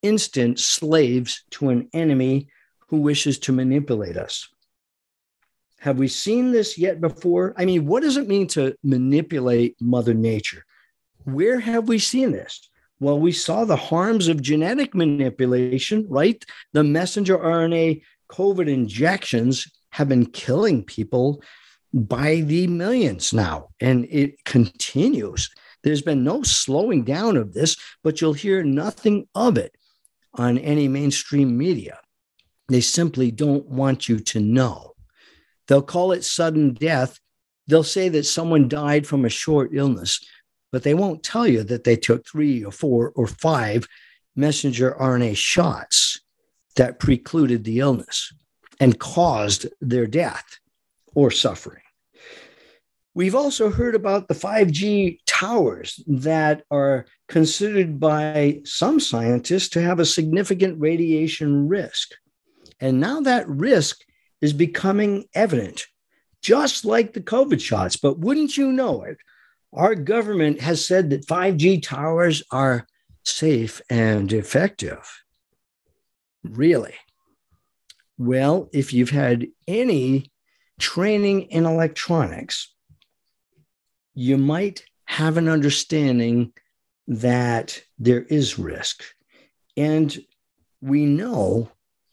[0.01, 2.47] instant slaves to an enemy
[2.87, 4.49] who wishes to manipulate us.
[5.79, 7.53] Have we seen this yet before?
[7.57, 10.65] I mean, what does it mean to manipulate Mother Nature?
[11.23, 12.69] Where have we seen this?
[12.99, 16.43] Well, we saw the harms of genetic manipulation, right?
[16.73, 21.41] The messenger RNA COVID injections have been killing people
[21.93, 25.49] by the millions now, and it continues.
[25.83, 29.75] There's been no slowing down of this, but you'll hear nothing of it
[30.33, 31.99] on any mainstream media.
[32.69, 34.93] They simply don't want you to know.
[35.67, 37.19] They'll call it sudden death.
[37.67, 40.19] They'll say that someone died from a short illness,
[40.71, 43.87] but they won't tell you that they took three or four or five
[44.35, 46.21] messenger RNA shots
[46.75, 48.33] that precluded the illness
[48.79, 50.59] and caused their death
[51.13, 51.83] or suffering.
[53.13, 59.99] We've also heard about the 5G towers that are considered by some scientists to have
[59.99, 62.11] a significant radiation risk.
[62.79, 64.01] And now that risk
[64.39, 65.87] is becoming evident,
[66.43, 67.95] just like the COVID shots.
[67.95, 69.17] But wouldn't you know it?
[69.73, 72.85] Our government has said that 5G towers are
[73.23, 75.23] safe and effective.
[76.43, 76.93] Really?
[78.19, 80.31] Well, if you've had any
[80.79, 82.75] training in electronics,
[84.13, 86.53] you might have an understanding
[87.05, 89.03] that there is risk.
[89.75, 90.17] And
[90.79, 91.69] we know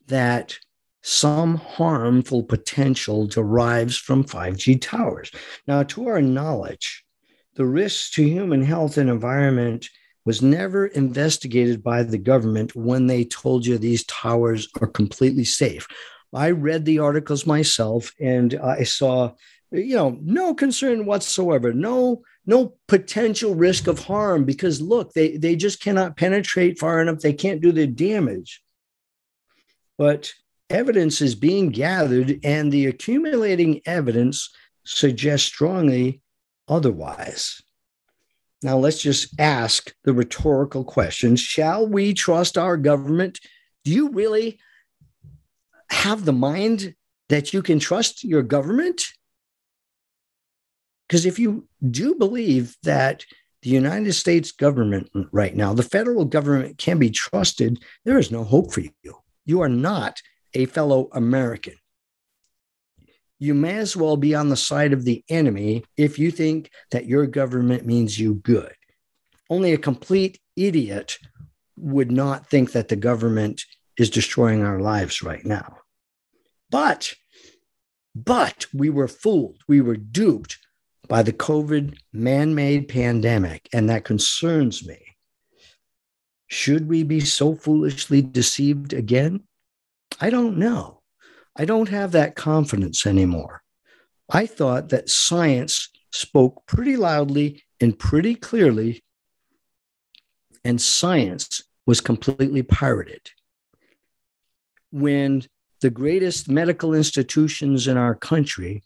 [0.09, 0.59] that
[1.01, 5.31] some harmful potential derives from 5G towers.
[5.69, 7.05] Now, to our knowledge,
[7.55, 9.89] the risks to human health and environment
[10.25, 15.87] was never investigated by the government when they told you these towers are completely safe.
[16.35, 19.35] I read the articles myself and I saw
[19.71, 25.55] you know no concern whatsoever no no potential risk of harm because look they they
[25.55, 28.63] just cannot penetrate far enough they can't do the damage
[29.97, 30.33] but
[30.71, 34.51] evidence is being gathered and the accumulating evidence
[34.85, 36.21] suggests strongly
[36.67, 37.63] otherwise
[38.63, 41.41] now, let's just ask the rhetorical questions.
[41.41, 43.39] Shall we trust our government?
[43.85, 44.59] Do you really
[45.91, 46.95] have the mind
[47.29, 49.03] that you can trust your government?
[51.09, 53.25] Because if you do believe that
[53.63, 58.45] the United States government right now, the federal government can be trusted, there is no
[58.45, 59.17] hope for you.
[59.47, 60.21] You are not
[60.55, 61.75] a fellow American
[63.39, 67.07] you may as well be on the side of the enemy if you think that
[67.07, 68.73] your government means you good.
[69.49, 71.19] Only a complete idiot
[71.77, 73.63] would not think that the government
[73.97, 75.79] is destroying our lives right now.
[76.71, 77.15] But,
[78.15, 80.59] but we were fooled, we were duped
[81.09, 84.99] by the COVID man made pandemic, and that concerns me.
[86.47, 89.45] Should we be so foolishly deceived again?
[90.21, 91.01] I don't know.
[91.57, 93.63] I don't have that confidence anymore.
[94.31, 99.03] I thought that science spoke pretty loudly and pretty clearly,
[100.65, 103.31] and science was completely pirated.
[104.91, 105.45] When
[105.81, 108.83] the greatest medical institutions in our country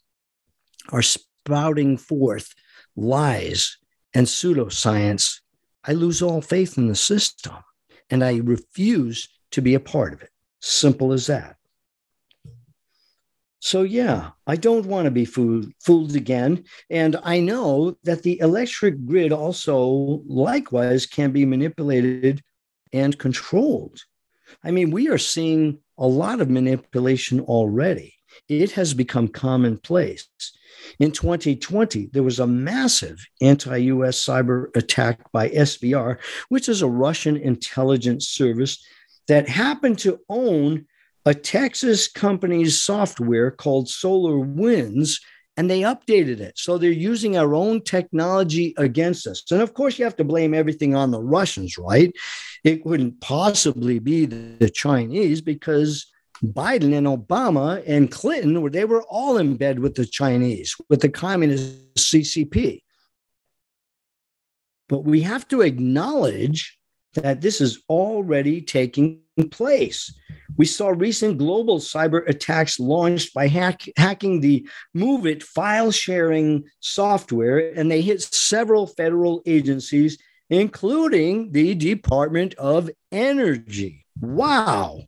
[0.89, 1.01] are
[1.45, 2.53] spouting forth
[2.95, 3.77] lies
[4.13, 5.41] and pseudoscience,
[5.83, 7.55] I lose all faith in the system
[8.09, 10.29] and I refuse to be a part of it.
[10.61, 11.57] Simple as that.
[13.59, 16.65] So, yeah, I don't want to be fooled, fooled again.
[16.89, 22.41] And I know that the electric grid also, likewise, can be manipulated
[22.91, 24.01] and controlled.
[24.63, 28.13] I mean, we are seeing a lot of manipulation already.
[28.49, 30.27] It has become commonplace.
[30.99, 36.17] In 2020, there was a massive anti US cyber attack by SVR,
[36.49, 38.83] which is a Russian intelligence service
[39.27, 40.85] that happened to own
[41.25, 45.21] a Texas company's software called Solar Winds,
[45.55, 46.57] and they updated it.
[46.57, 49.43] So they're using our own technology against us.
[49.51, 52.11] And of course, you have to blame everything on the Russians, right?
[52.63, 56.11] It wouldn't possibly be the Chinese because
[56.43, 61.01] Biden and Obama and Clinton, where they were all in bed with the Chinese, with
[61.01, 62.81] the communist CCP.
[64.89, 66.77] But we have to acknowledge
[67.13, 69.21] that this is already taking
[69.51, 70.13] place.
[70.57, 77.73] We saw recent global cyber attacks launched by hack, hacking the MOVEit file sharing software,
[77.75, 80.17] and they hit several federal agencies,
[80.49, 84.05] including the Department of Energy.
[84.19, 85.07] Wow.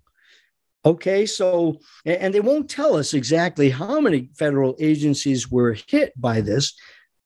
[0.86, 6.42] Okay, so, and they won't tell us exactly how many federal agencies were hit by
[6.42, 6.76] this,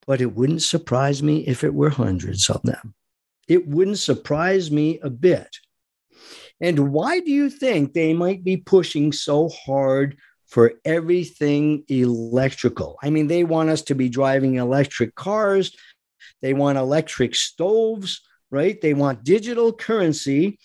[0.06, 2.94] but it wouldn't surprise me if it were hundreds of them.
[3.48, 5.58] It wouldn't surprise me a bit.
[6.60, 12.98] And why do you think they might be pushing so hard for everything electrical?
[13.02, 15.76] I mean, they want us to be driving electric cars,
[16.40, 18.80] they want electric stoves, right?
[18.80, 20.58] They want digital currency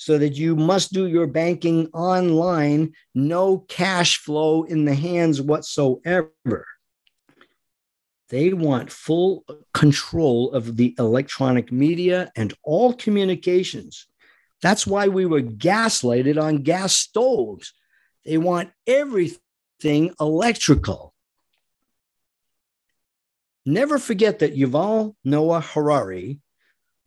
[0.00, 6.66] so that you must do your banking online, no cash flow in the hands whatsoever.
[8.30, 9.44] They want full
[9.74, 14.06] control of the electronic media and all communications.
[14.62, 17.74] That's why we were gaslighted on gas stoves.
[18.24, 21.12] They want everything electrical.
[23.66, 26.40] Never forget that Yuval Noah Harari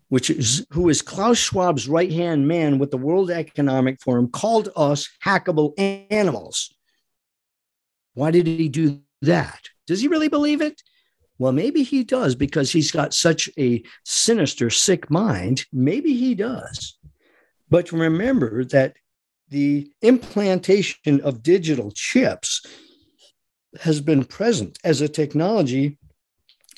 [0.09, 4.69] which is who is Klaus Schwab's right hand man with the World Economic Forum, called
[4.75, 5.73] us hackable
[6.11, 6.73] animals.
[8.13, 9.69] Why did he do that?
[9.87, 10.81] Does he really believe it?
[11.39, 15.65] Well, maybe he does because he's got such a sinister, sick mind.
[15.73, 16.97] Maybe he does.
[17.69, 18.95] But remember that
[19.49, 22.65] the implantation of digital chips
[23.81, 25.97] has been present as a technology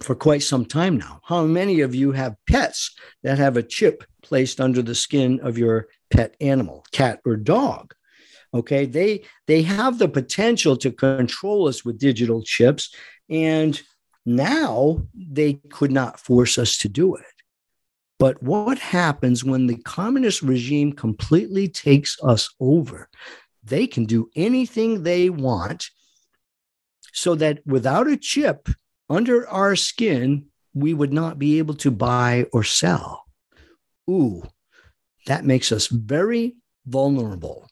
[0.03, 1.21] for quite some time now.
[1.23, 5.57] How many of you have pets that have a chip placed under the skin of
[5.57, 7.93] your pet animal, cat or dog?
[8.53, 12.93] Okay, they they have the potential to control us with digital chips
[13.29, 13.81] and
[14.25, 17.25] now they could not force us to do it.
[18.17, 23.09] But what happens when the communist regime completely takes us over?
[23.63, 25.89] They can do anything they want
[27.11, 28.69] so that without a chip,
[29.09, 33.25] under our skin, we would not be able to buy or sell.
[34.09, 34.43] Ooh,
[35.27, 37.69] that makes us very vulnerable.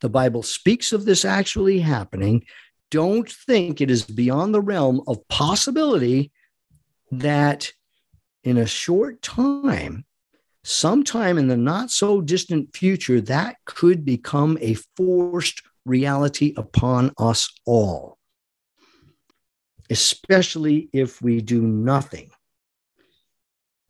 [0.00, 2.44] The Bible speaks of this actually happening.
[2.90, 6.32] Don't think it is beyond the realm of possibility
[7.10, 7.72] that
[8.44, 10.04] in a short time,
[10.64, 17.50] sometime in the not so distant future, that could become a forced reality upon us
[17.66, 18.17] all
[19.90, 22.30] especially if we do nothing.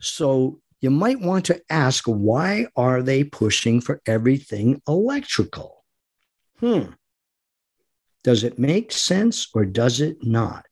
[0.01, 5.84] So you might want to ask why are they pushing for everything electrical?
[6.61, 6.92] Hmm.
[8.24, 10.66] Does it make sense or does it not?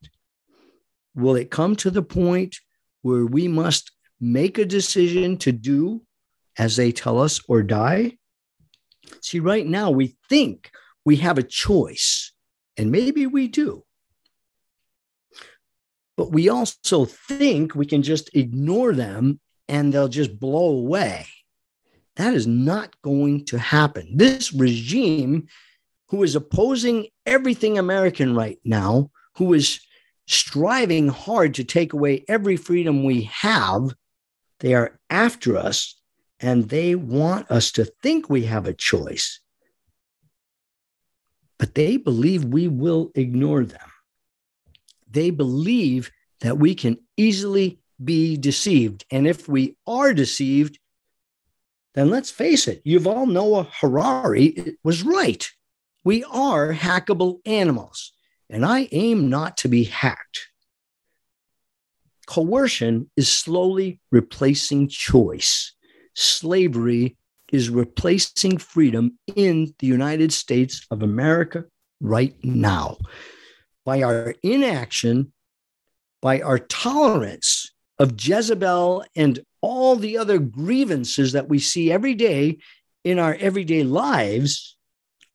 [1.15, 2.57] Will it come to the point
[3.01, 6.03] where we must make a decision to do
[6.57, 8.17] as they tell us or die?
[9.21, 10.71] See, right now we think
[11.05, 12.33] we have a choice,
[12.75, 13.83] and maybe we do.
[16.17, 19.39] But we also think we can just ignore them
[19.69, 21.27] and they'll just blow away.
[22.15, 24.17] That is not going to happen.
[24.17, 25.47] This regime,
[26.09, 29.79] who is opposing everything American right now, who is
[30.25, 33.93] striving hard to take away every freedom we have,
[34.59, 36.01] they are after us
[36.39, 39.39] and they want us to think we have a choice.
[41.59, 43.91] But they believe we will ignore them
[45.09, 49.05] they believe that we can easily be deceived.
[49.11, 50.79] And if we are deceived,
[51.95, 55.49] then let's face it, Yuval Noah Harari was right.
[56.03, 58.13] We are hackable animals,
[58.49, 60.47] and I aim not to be hacked.
[62.27, 65.73] Coercion is slowly replacing choice.
[66.13, 67.17] Slavery
[67.51, 71.65] is replacing freedom in the United States of America
[71.99, 72.97] right now
[73.87, 75.31] by our inaction,
[76.21, 82.57] by our tolerance of Jezebel and all the other grievances that we see every day
[83.05, 84.75] in our everyday lives,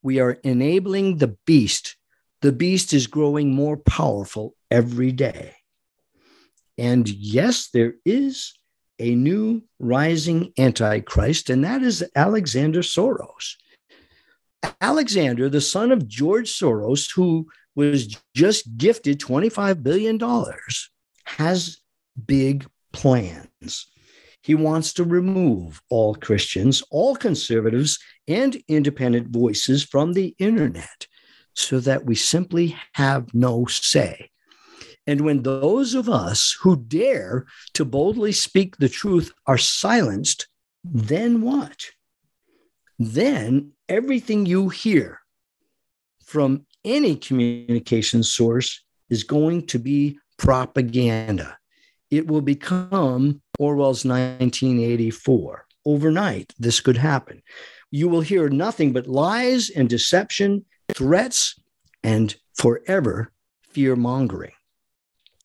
[0.03, 1.95] we are enabling the beast.
[2.43, 5.55] The beast is growing more powerful every day.
[6.77, 8.53] And yes, there is
[8.99, 13.55] a new rising antichrist, and that is Alexander Soros.
[14.79, 20.19] Alexander, the son of George Soros, who was just gifted $25 billion,
[21.25, 21.77] has
[22.25, 23.87] big plans.
[24.41, 27.97] He wants to remove all Christians, all conservatives,
[28.27, 31.07] and independent voices from the internet
[31.53, 34.29] so that we simply have no say.
[35.07, 40.47] And when those of us who dare to boldly speak the truth are silenced,
[40.83, 41.87] then what?
[42.99, 45.19] Then everything you hear
[46.25, 51.57] from any communication source is going to be propaganda.
[52.09, 55.65] It will become Orwell's 1984.
[55.85, 57.41] Overnight, this could happen.
[57.91, 61.59] You will hear nothing but lies and deception, threats,
[62.03, 63.31] and forever
[63.69, 64.53] fear mongering.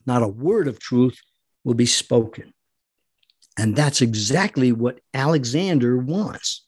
[0.07, 1.19] Not a word of truth
[1.65, 2.53] will be spoken.
[3.59, 6.67] And that's exactly what Alexander wants.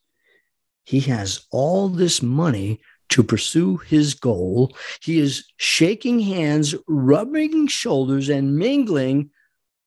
[0.84, 4.74] He has all this money to pursue his goal.
[5.02, 9.30] He is shaking hands, rubbing shoulders, and mingling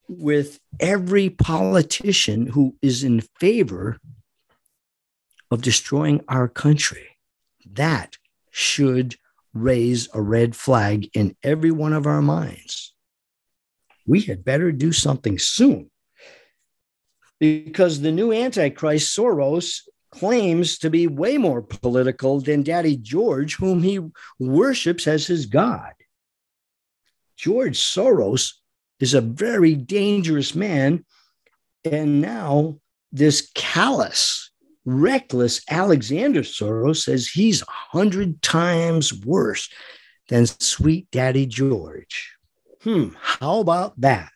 [0.08, 3.98] with every politician who is in favor
[5.50, 7.18] of destroying our country.
[7.72, 8.18] That
[8.52, 9.16] should
[9.54, 12.94] raise a red flag in every one of our minds.
[14.06, 15.90] We had better do something soon
[17.40, 19.82] because the new Antichrist, Soros,
[20.14, 24.00] claims to be way more political than Daddy George, whom he
[24.40, 25.94] worships as his God.
[27.36, 28.54] George Soros
[29.00, 31.04] is a very dangerous man.
[31.84, 32.80] And now,
[33.12, 34.52] this callous,
[34.86, 39.70] reckless Alexander Soros says he's a hundred times worse
[40.30, 42.36] than sweet Daddy George.
[42.84, 44.33] Hmm, how about that?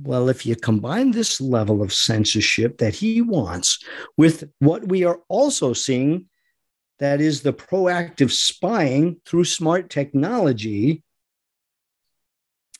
[0.00, 3.78] Well, if you combine this level of censorship that he wants
[4.16, 6.26] with what we are also seeing,
[6.98, 11.02] that is the proactive spying through smart technology,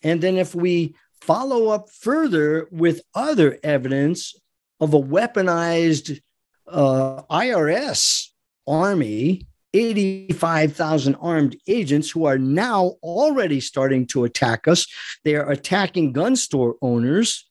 [0.03, 4.35] and then if we follow up further with other evidence
[4.81, 6.21] of a weaponized
[6.67, 8.29] uh, IRS
[8.67, 14.87] army 85,000 armed agents who are now already starting to attack us.
[15.25, 17.49] They are attacking gun store owners.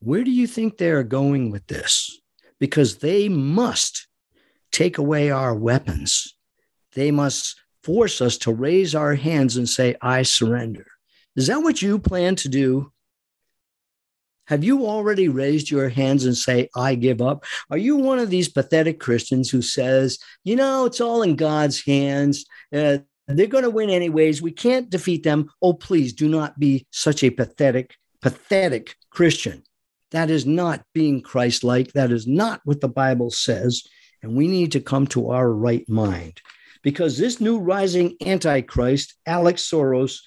[0.00, 2.20] Where do you think they are going with this?
[2.58, 4.08] Because they must
[4.70, 6.34] take away our weapons.
[6.94, 10.86] They must force us to raise our hands and say, I surrender.
[11.36, 12.92] Is that what you plan to do?
[14.52, 17.46] Have you already raised your hands and say, I give up?
[17.70, 21.82] Are you one of these pathetic Christians who says, you know, it's all in God's
[21.82, 22.44] hands?
[22.70, 22.98] Uh,
[23.28, 24.42] they're going to win anyways.
[24.42, 25.50] We can't defeat them.
[25.62, 29.62] Oh, please do not be such a pathetic, pathetic Christian.
[30.10, 31.94] That is not being Christ like.
[31.94, 33.82] That is not what the Bible says.
[34.22, 36.42] And we need to come to our right mind
[36.82, 40.18] because this new rising Antichrist, Alex Soros,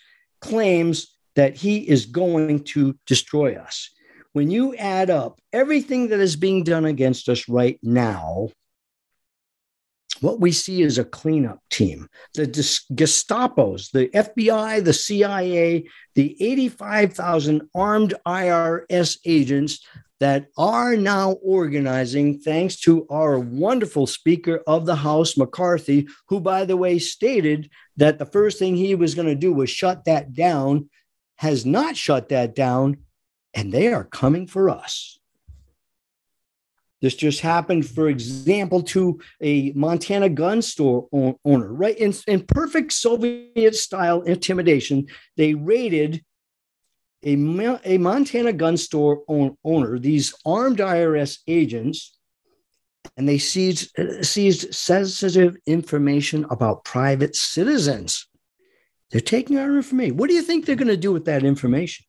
[0.41, 3.91] claims that he is going to destroy us
[4.35, 8.49] when you add up everything that is being done against us right now,
[10.19, 12.09] what we see is a cleanup team.
[12.33, 19.79] The Gestapos, the FBI, the CIA, the 85,000 armed IRS agents
[20.19, 26.65] that are now organizing, thanks to our wonderful Speaker of the House, McCarthy, who, by
[26.65, 30.33] the way, stated that the first thing he was going to do was shut that
[30.33, 30.89] down,
[31.37, 32.97] has not shut that down
[33.55, 35.17] and they are coming for us.
[37.01, 41.97] This just happened, for example, to a Montana gun store owner, right?
[41.97, 46.23] In, in perfect Soviet style intimidation, they raided
[47.23, 47.33] a,
[47.85, 49.23] a Montana gun store
[49.63, 52.17] owner, these armed IRS agents,
[53.17, 53.91] and they seized,
[54.21, 58.27] seized sensitive information about private citizens.
[59.11, 60.17] They're taking our information.
[60.17, 62.05] What do you think they're going to do with that information?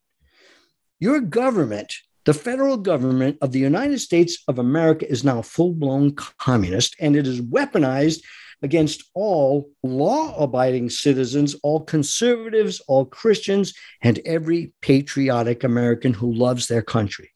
[0.99, 1.92] Your government,
[2.24, 7.14] the federal government of the United States of America, is now full blown communist and
[7.14, 8.22] it is weaponized
[8.62, 16.66] against all law abiding citizens, all conservatives, all Christians, and every patriotic American who loves
[16.66, 17.30] their country.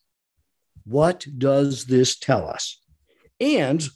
[0.84, 2.80] What does this tell us?
[3.38, 3.86] And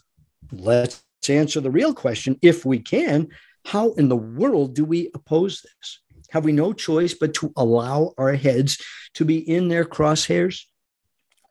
[0.52, 3.28] let's answer the real question, if we can
[3.64, 6.00] how in the world do we oppose this?
[6.34, 8.82] Have we no choice but to allow our heads
[9.14, 10.64] to be in their crosshairs?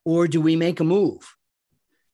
[0.03, 1.35] Or do we make a move?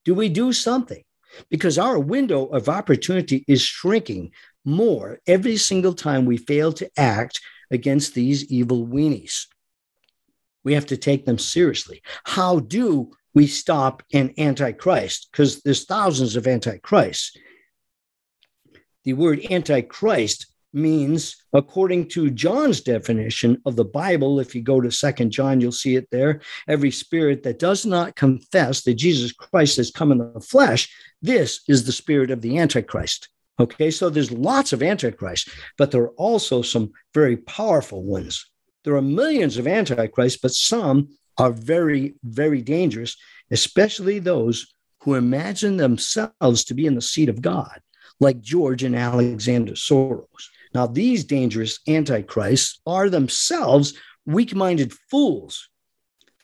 [0.05, 1.03] Do we do something?
[1.49, 7.41] Because our window of opportunity is shrinking more every single time we fail to act
[7.71, 9.47] against these evil weenies.
[10.63, 12.03] We have to take them seriously.
[12.23, 15.29] How do we stop an antichrist?
[15.31, 17.35] Because there's thousands of antichrists.
[19.05, 24.91] The word antichrist means according to john's definition of the bible if you go to
[24.91, 29.77] second john you'll see it there every spirit that does not confess that jesus christ
[29.77, 30.87] has come in the flesh
[31.21, 33.29] this is the spirit of the antichrist.
[33.59, 38.49] Okay so there's lots of antichrist but there are also some very powerful ones.
[38.85, 43.17] There are millions of antichrists but some are very very dangerous
[43.51, 47.79] especially those who imagine themselves to be in the seat of god
[48.19, 53.93] like george and alexander soros now, these dangerous antichrists are themselves
[54.25, 55.69] weak minded fools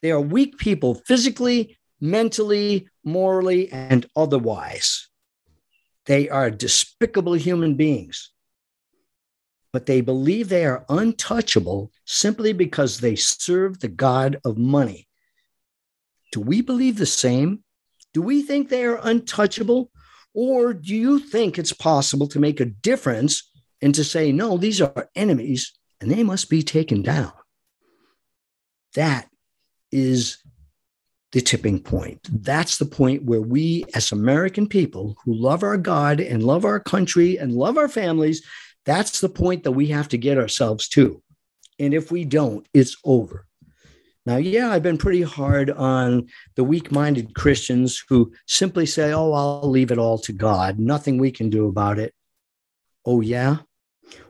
[0.02, 5.10] They are weak people physically, mentally, morally, and otherwise.
[6.06, 8.32] They are despicable human beings.
[9.72, 15.08] But they believe they are untouchable simply because they serve the God of money.
[16.32, 17.64] Do we believe the same?
[18.14, 19.92] Do we think they are untouchable?
[20.34, 23.52] Or do you think it's possible to make a difference
[23.82, 27.32] and to say, no, these are enemies and they must be taken down?
[28.96, 29.28] That
[29.92, 30.38] is
[31.32, 32.22] the tipping point.
[32.32, 36.80] That's the point where we, as American people who love our God and love our
[36.80, 38.42] country and love our families,
[38.86, 41.22] that's the point that we have to get ourselves to.
[41.78, 43.46] And if we don't, it's over.
[44.26, 49.34] Now, yeah, I've been pretty hard on the weak minded Christians who simply say, oh,
[49.34, 52.15] I'll leave it all to God, nothing we can do about it.
[53.06, 53.58] Oh, yeah?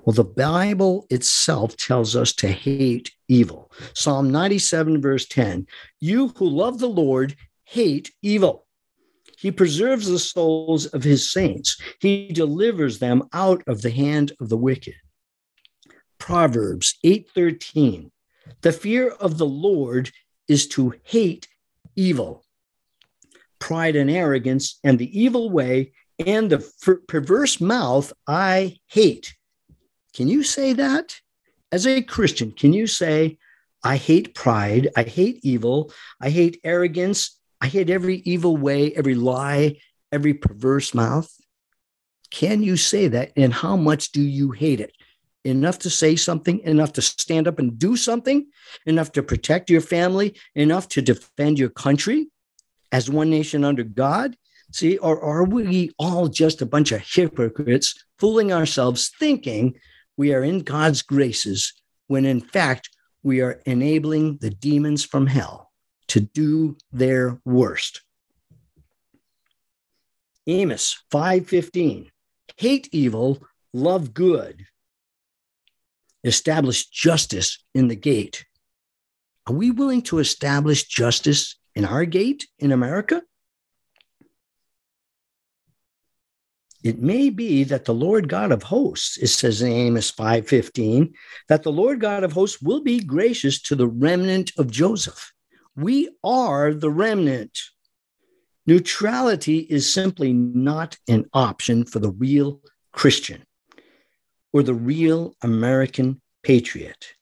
[0.04, 3.72] Well, the Bible itself tells us to hate evil.
[3.94, 5.68] Psalm 97, verse 10
[6.00, 8.66] You who love the Lord hate evil.
[9.38, 14.50] He preserves the souls of his saints, he delivers them out of the hand of
[14.50, 14.96] the wicked.
[16.20, 18.12] Proverbs 8:13
[18.62, 20.12] The fear of the Lord
[20.48, 21.48] is to hate
[21.96, 22.44] evil.
[23.60, 29.36] Pride and arrogance and the evil way and the perverse mouth I hate.
[30.14, 31.20] Can you say that?
[31.72, 33.38] As a Christian, can you say,
[33.84, 35.92] I hate pride, I hate evil,
[36.22, 39.78] I hate arrogance, I hate every evil way, every lie,
[40.12, 41.32] every perverse mouth?
[42.32, 43.32] Can you say that?
[43.36, 44.94] And how much do you hate it?
[45.44, 48.48] Enough to say something, enough to stand up and do something,
[48.86, 52.28] enough to protect your family, enough to defend your country
[52.92, 54.36] as one nation under God?
[54.72, 59.76] See, or are we all just a bunch of hypocrites fooling ourselves thinking
[60.18, 61.74] we are in God's graces
[62.08, 62.90] when in fact
[63.24, 65.72] we are enabling the demons from hell
[66.08, 68.02] to do their worst.
[70.48, 72.12] Amos 5:15
[72.58, 73.44] Hate evil,
[73.74, 74.68] love good.
[76.24, 78.46] Establish justice in the gate.
[79.48, 83.24] Are we willing to establish justice in our gate in America?
[86.86, 91.16] It may be that the Lord God of hosts, it says in Amos 5:15,
[91.50, 95.34] that the Lord God of hosts will be gracious to the remnant of Joseph.
[95.76, 97.60] We are the remnant.
[98.68, 102.62] Neutrality is simply not an option for the real
[102.92, 103.44] Christian
[104.54, 107.16] or the real American patriot.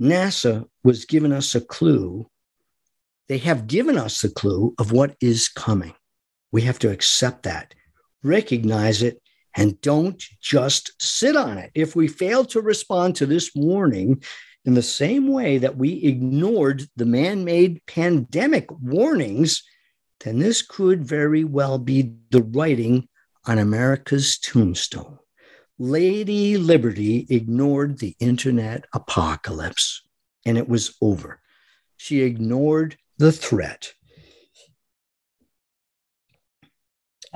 [0.00, 2.30] NASA was giving us a clue.
[3.26, 5.94] They have given us the clue of what is coming.
[6.52, 7.74] We have to accept that
[8.22, 9.20] recognize it,
[9.56, 11.70] and don't just sit on it.
[11.74, 14.22] If we fail to respond to this warning
[14.64, 19.62] in the same way that we ignored the man made pandemic warnings,
[20.20, 23.08] then this could very well be the writing
[23.46, 25.18] on America's tombstone.
[25.78, 30.02] Lady Liberty ignored the internet apocalypse
[30.44, 31.40] and it was over.
[31.96, 33.92] She ignored the threat.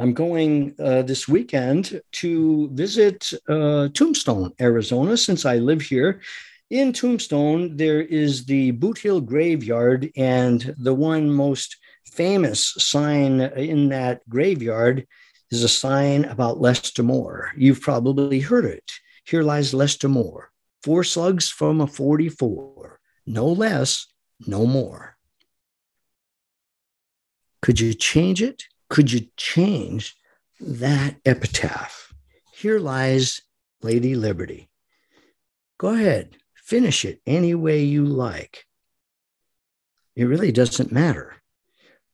[0.02, 6.20] I'm going uh, this weekend to visit uh, Tombstone, Arizona, since I live here.
[6.70, 13.90] In Tombstone, there is the Boot Hill Graveyard, and the one most famous sign in
[13.90, 15.06] that graveyard
[15.52, 17.52] is a sign about Lester Moore.
[17.56, 18.90] You've probably heard it.
[19.24, 20.50] Here lies Lester Moore,
[20.82, 24.08] four slugs from a 44, no less,
[24.48, 25.16] no more.
[27.60, 28.64] Could you change it?
[28.92, 30.14] Could you change
[30.60, 32.12] that epitaph?
[32.52, 33.40] Here lies
[33.80, 34.68] Lady Liberty.
[35.78, 38.66] Go ahead, finish it any way you like.
[40.14, 41.36] It really doesn't matter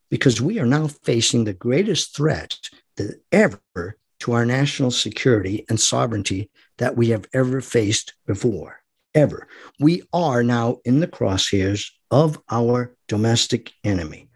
[0.08, 2.56] because we are now facing the greatest threat
[2.94, 8.78] that ever to our national security and sovereignty that we have ever faced before.
[9.16, 9.48] Ever.
[9.80, 14.28] We are now in the crosshairs of our domestic enemy,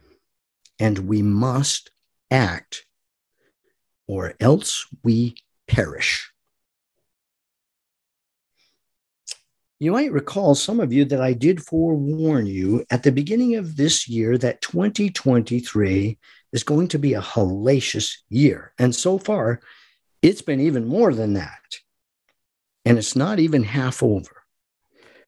[0.81, 1.92] and we must
[2.33, 2.87] act,
[4.09, 5.37] or else we
[5.69, 6.33] perish.
[9.79, 13.77] You might recall, some of you, that I did forewarn you at the beginning of
[13.77, 16.19] this year that 2023
[16.53, 18.73] is going to be a hellacious year.
[18.79, 19.61] And so far,
[20.23, 21.81] it's been even more than that.
[22.85, 24.45] And it's not even half over.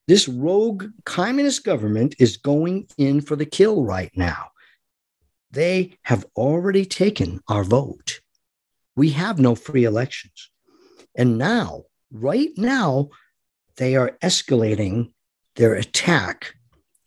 [0.07, 4.51] This rogue communist government is going in for the kill right now.
[5.55, 8.21] They have already taken our vote.
[8.97, 10.51] We have no free elections.
[11.15, 13.11] And now, right now,
[13.77, 15.13] they are escalating
[15.55, 16.55] their attack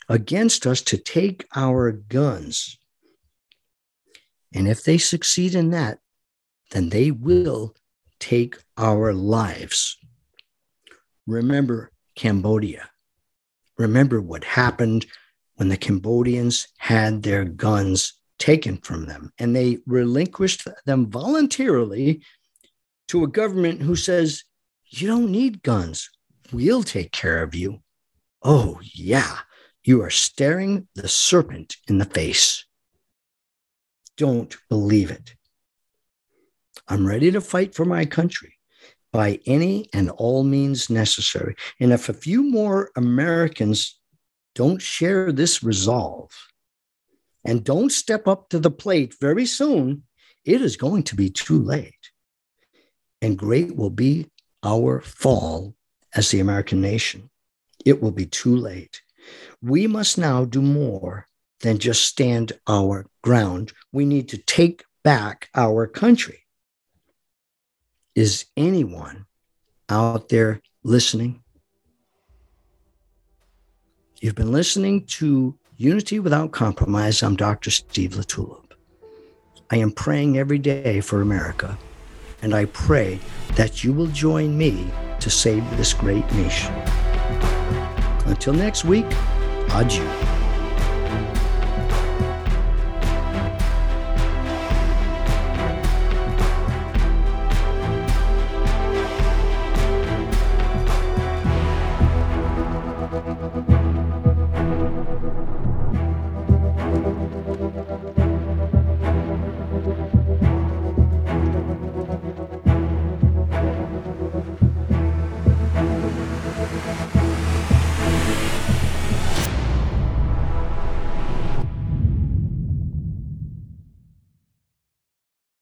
[0.08, 2.78] against us to take our guns.
[4.54, 6.00] And if they succeed in that,
[6.72, 7.76] then they will
[8.20, 9.98] take our lives.
[11.26, 12.89] Remember Cambodia.
[13.78, 15.06] Remember what happened
[15.56, 22.22] when the Cambodians had their guns taken from them and they relinquished them voluntarily
[23.08, 24.44] to a government who says,
[24.86, 26.10] You don't need guns.
[26.52, 27.80] We'll take care of you.
[28.44, 29.40] Oh, yeah,
[29.84, 32.66] you are staring the serpent in the face.
[34.16, 35.36] Don't believe it.
[36.88, 38.54] I'm ready to fight for my country
[39.12, 41.56] by any and all means necessary.
[41.80, 44.00] And if a few more Americans
[44.56, 46.32] don't share this resolve
[47.48, 50.04] and don't step up to the plate very soon,
[50.45, 52.12] it is going to be too late.
[53.22, 54.30] And great will be
[54.64, 55.74] our fall
[56.14, 57.30] as the American nation.
[57.86, 59.02] It will be too late.
[59.62, 61.26] We must now do more
[61.62, 63.72] than just stand our ground.
[63.91, 66.43] We need to take back our country.
[68.14, 69.26] Is anyone
[69.89, 71.43] out there listening?
[74.20, 77.21] You've been listening to Unity Without Compromise.
[77.21, 77.69] I'm Dr.
[77.69, 78.73] Steve LaTulippe.
[79.69, 81.78] I am praying every day for America,
[82.41, 83.19] and I pray
[83.57, 86.73] that you will join me to save this great nation.
[88.25, 89.05] Until next week,
[89.69, 90.26] adieu.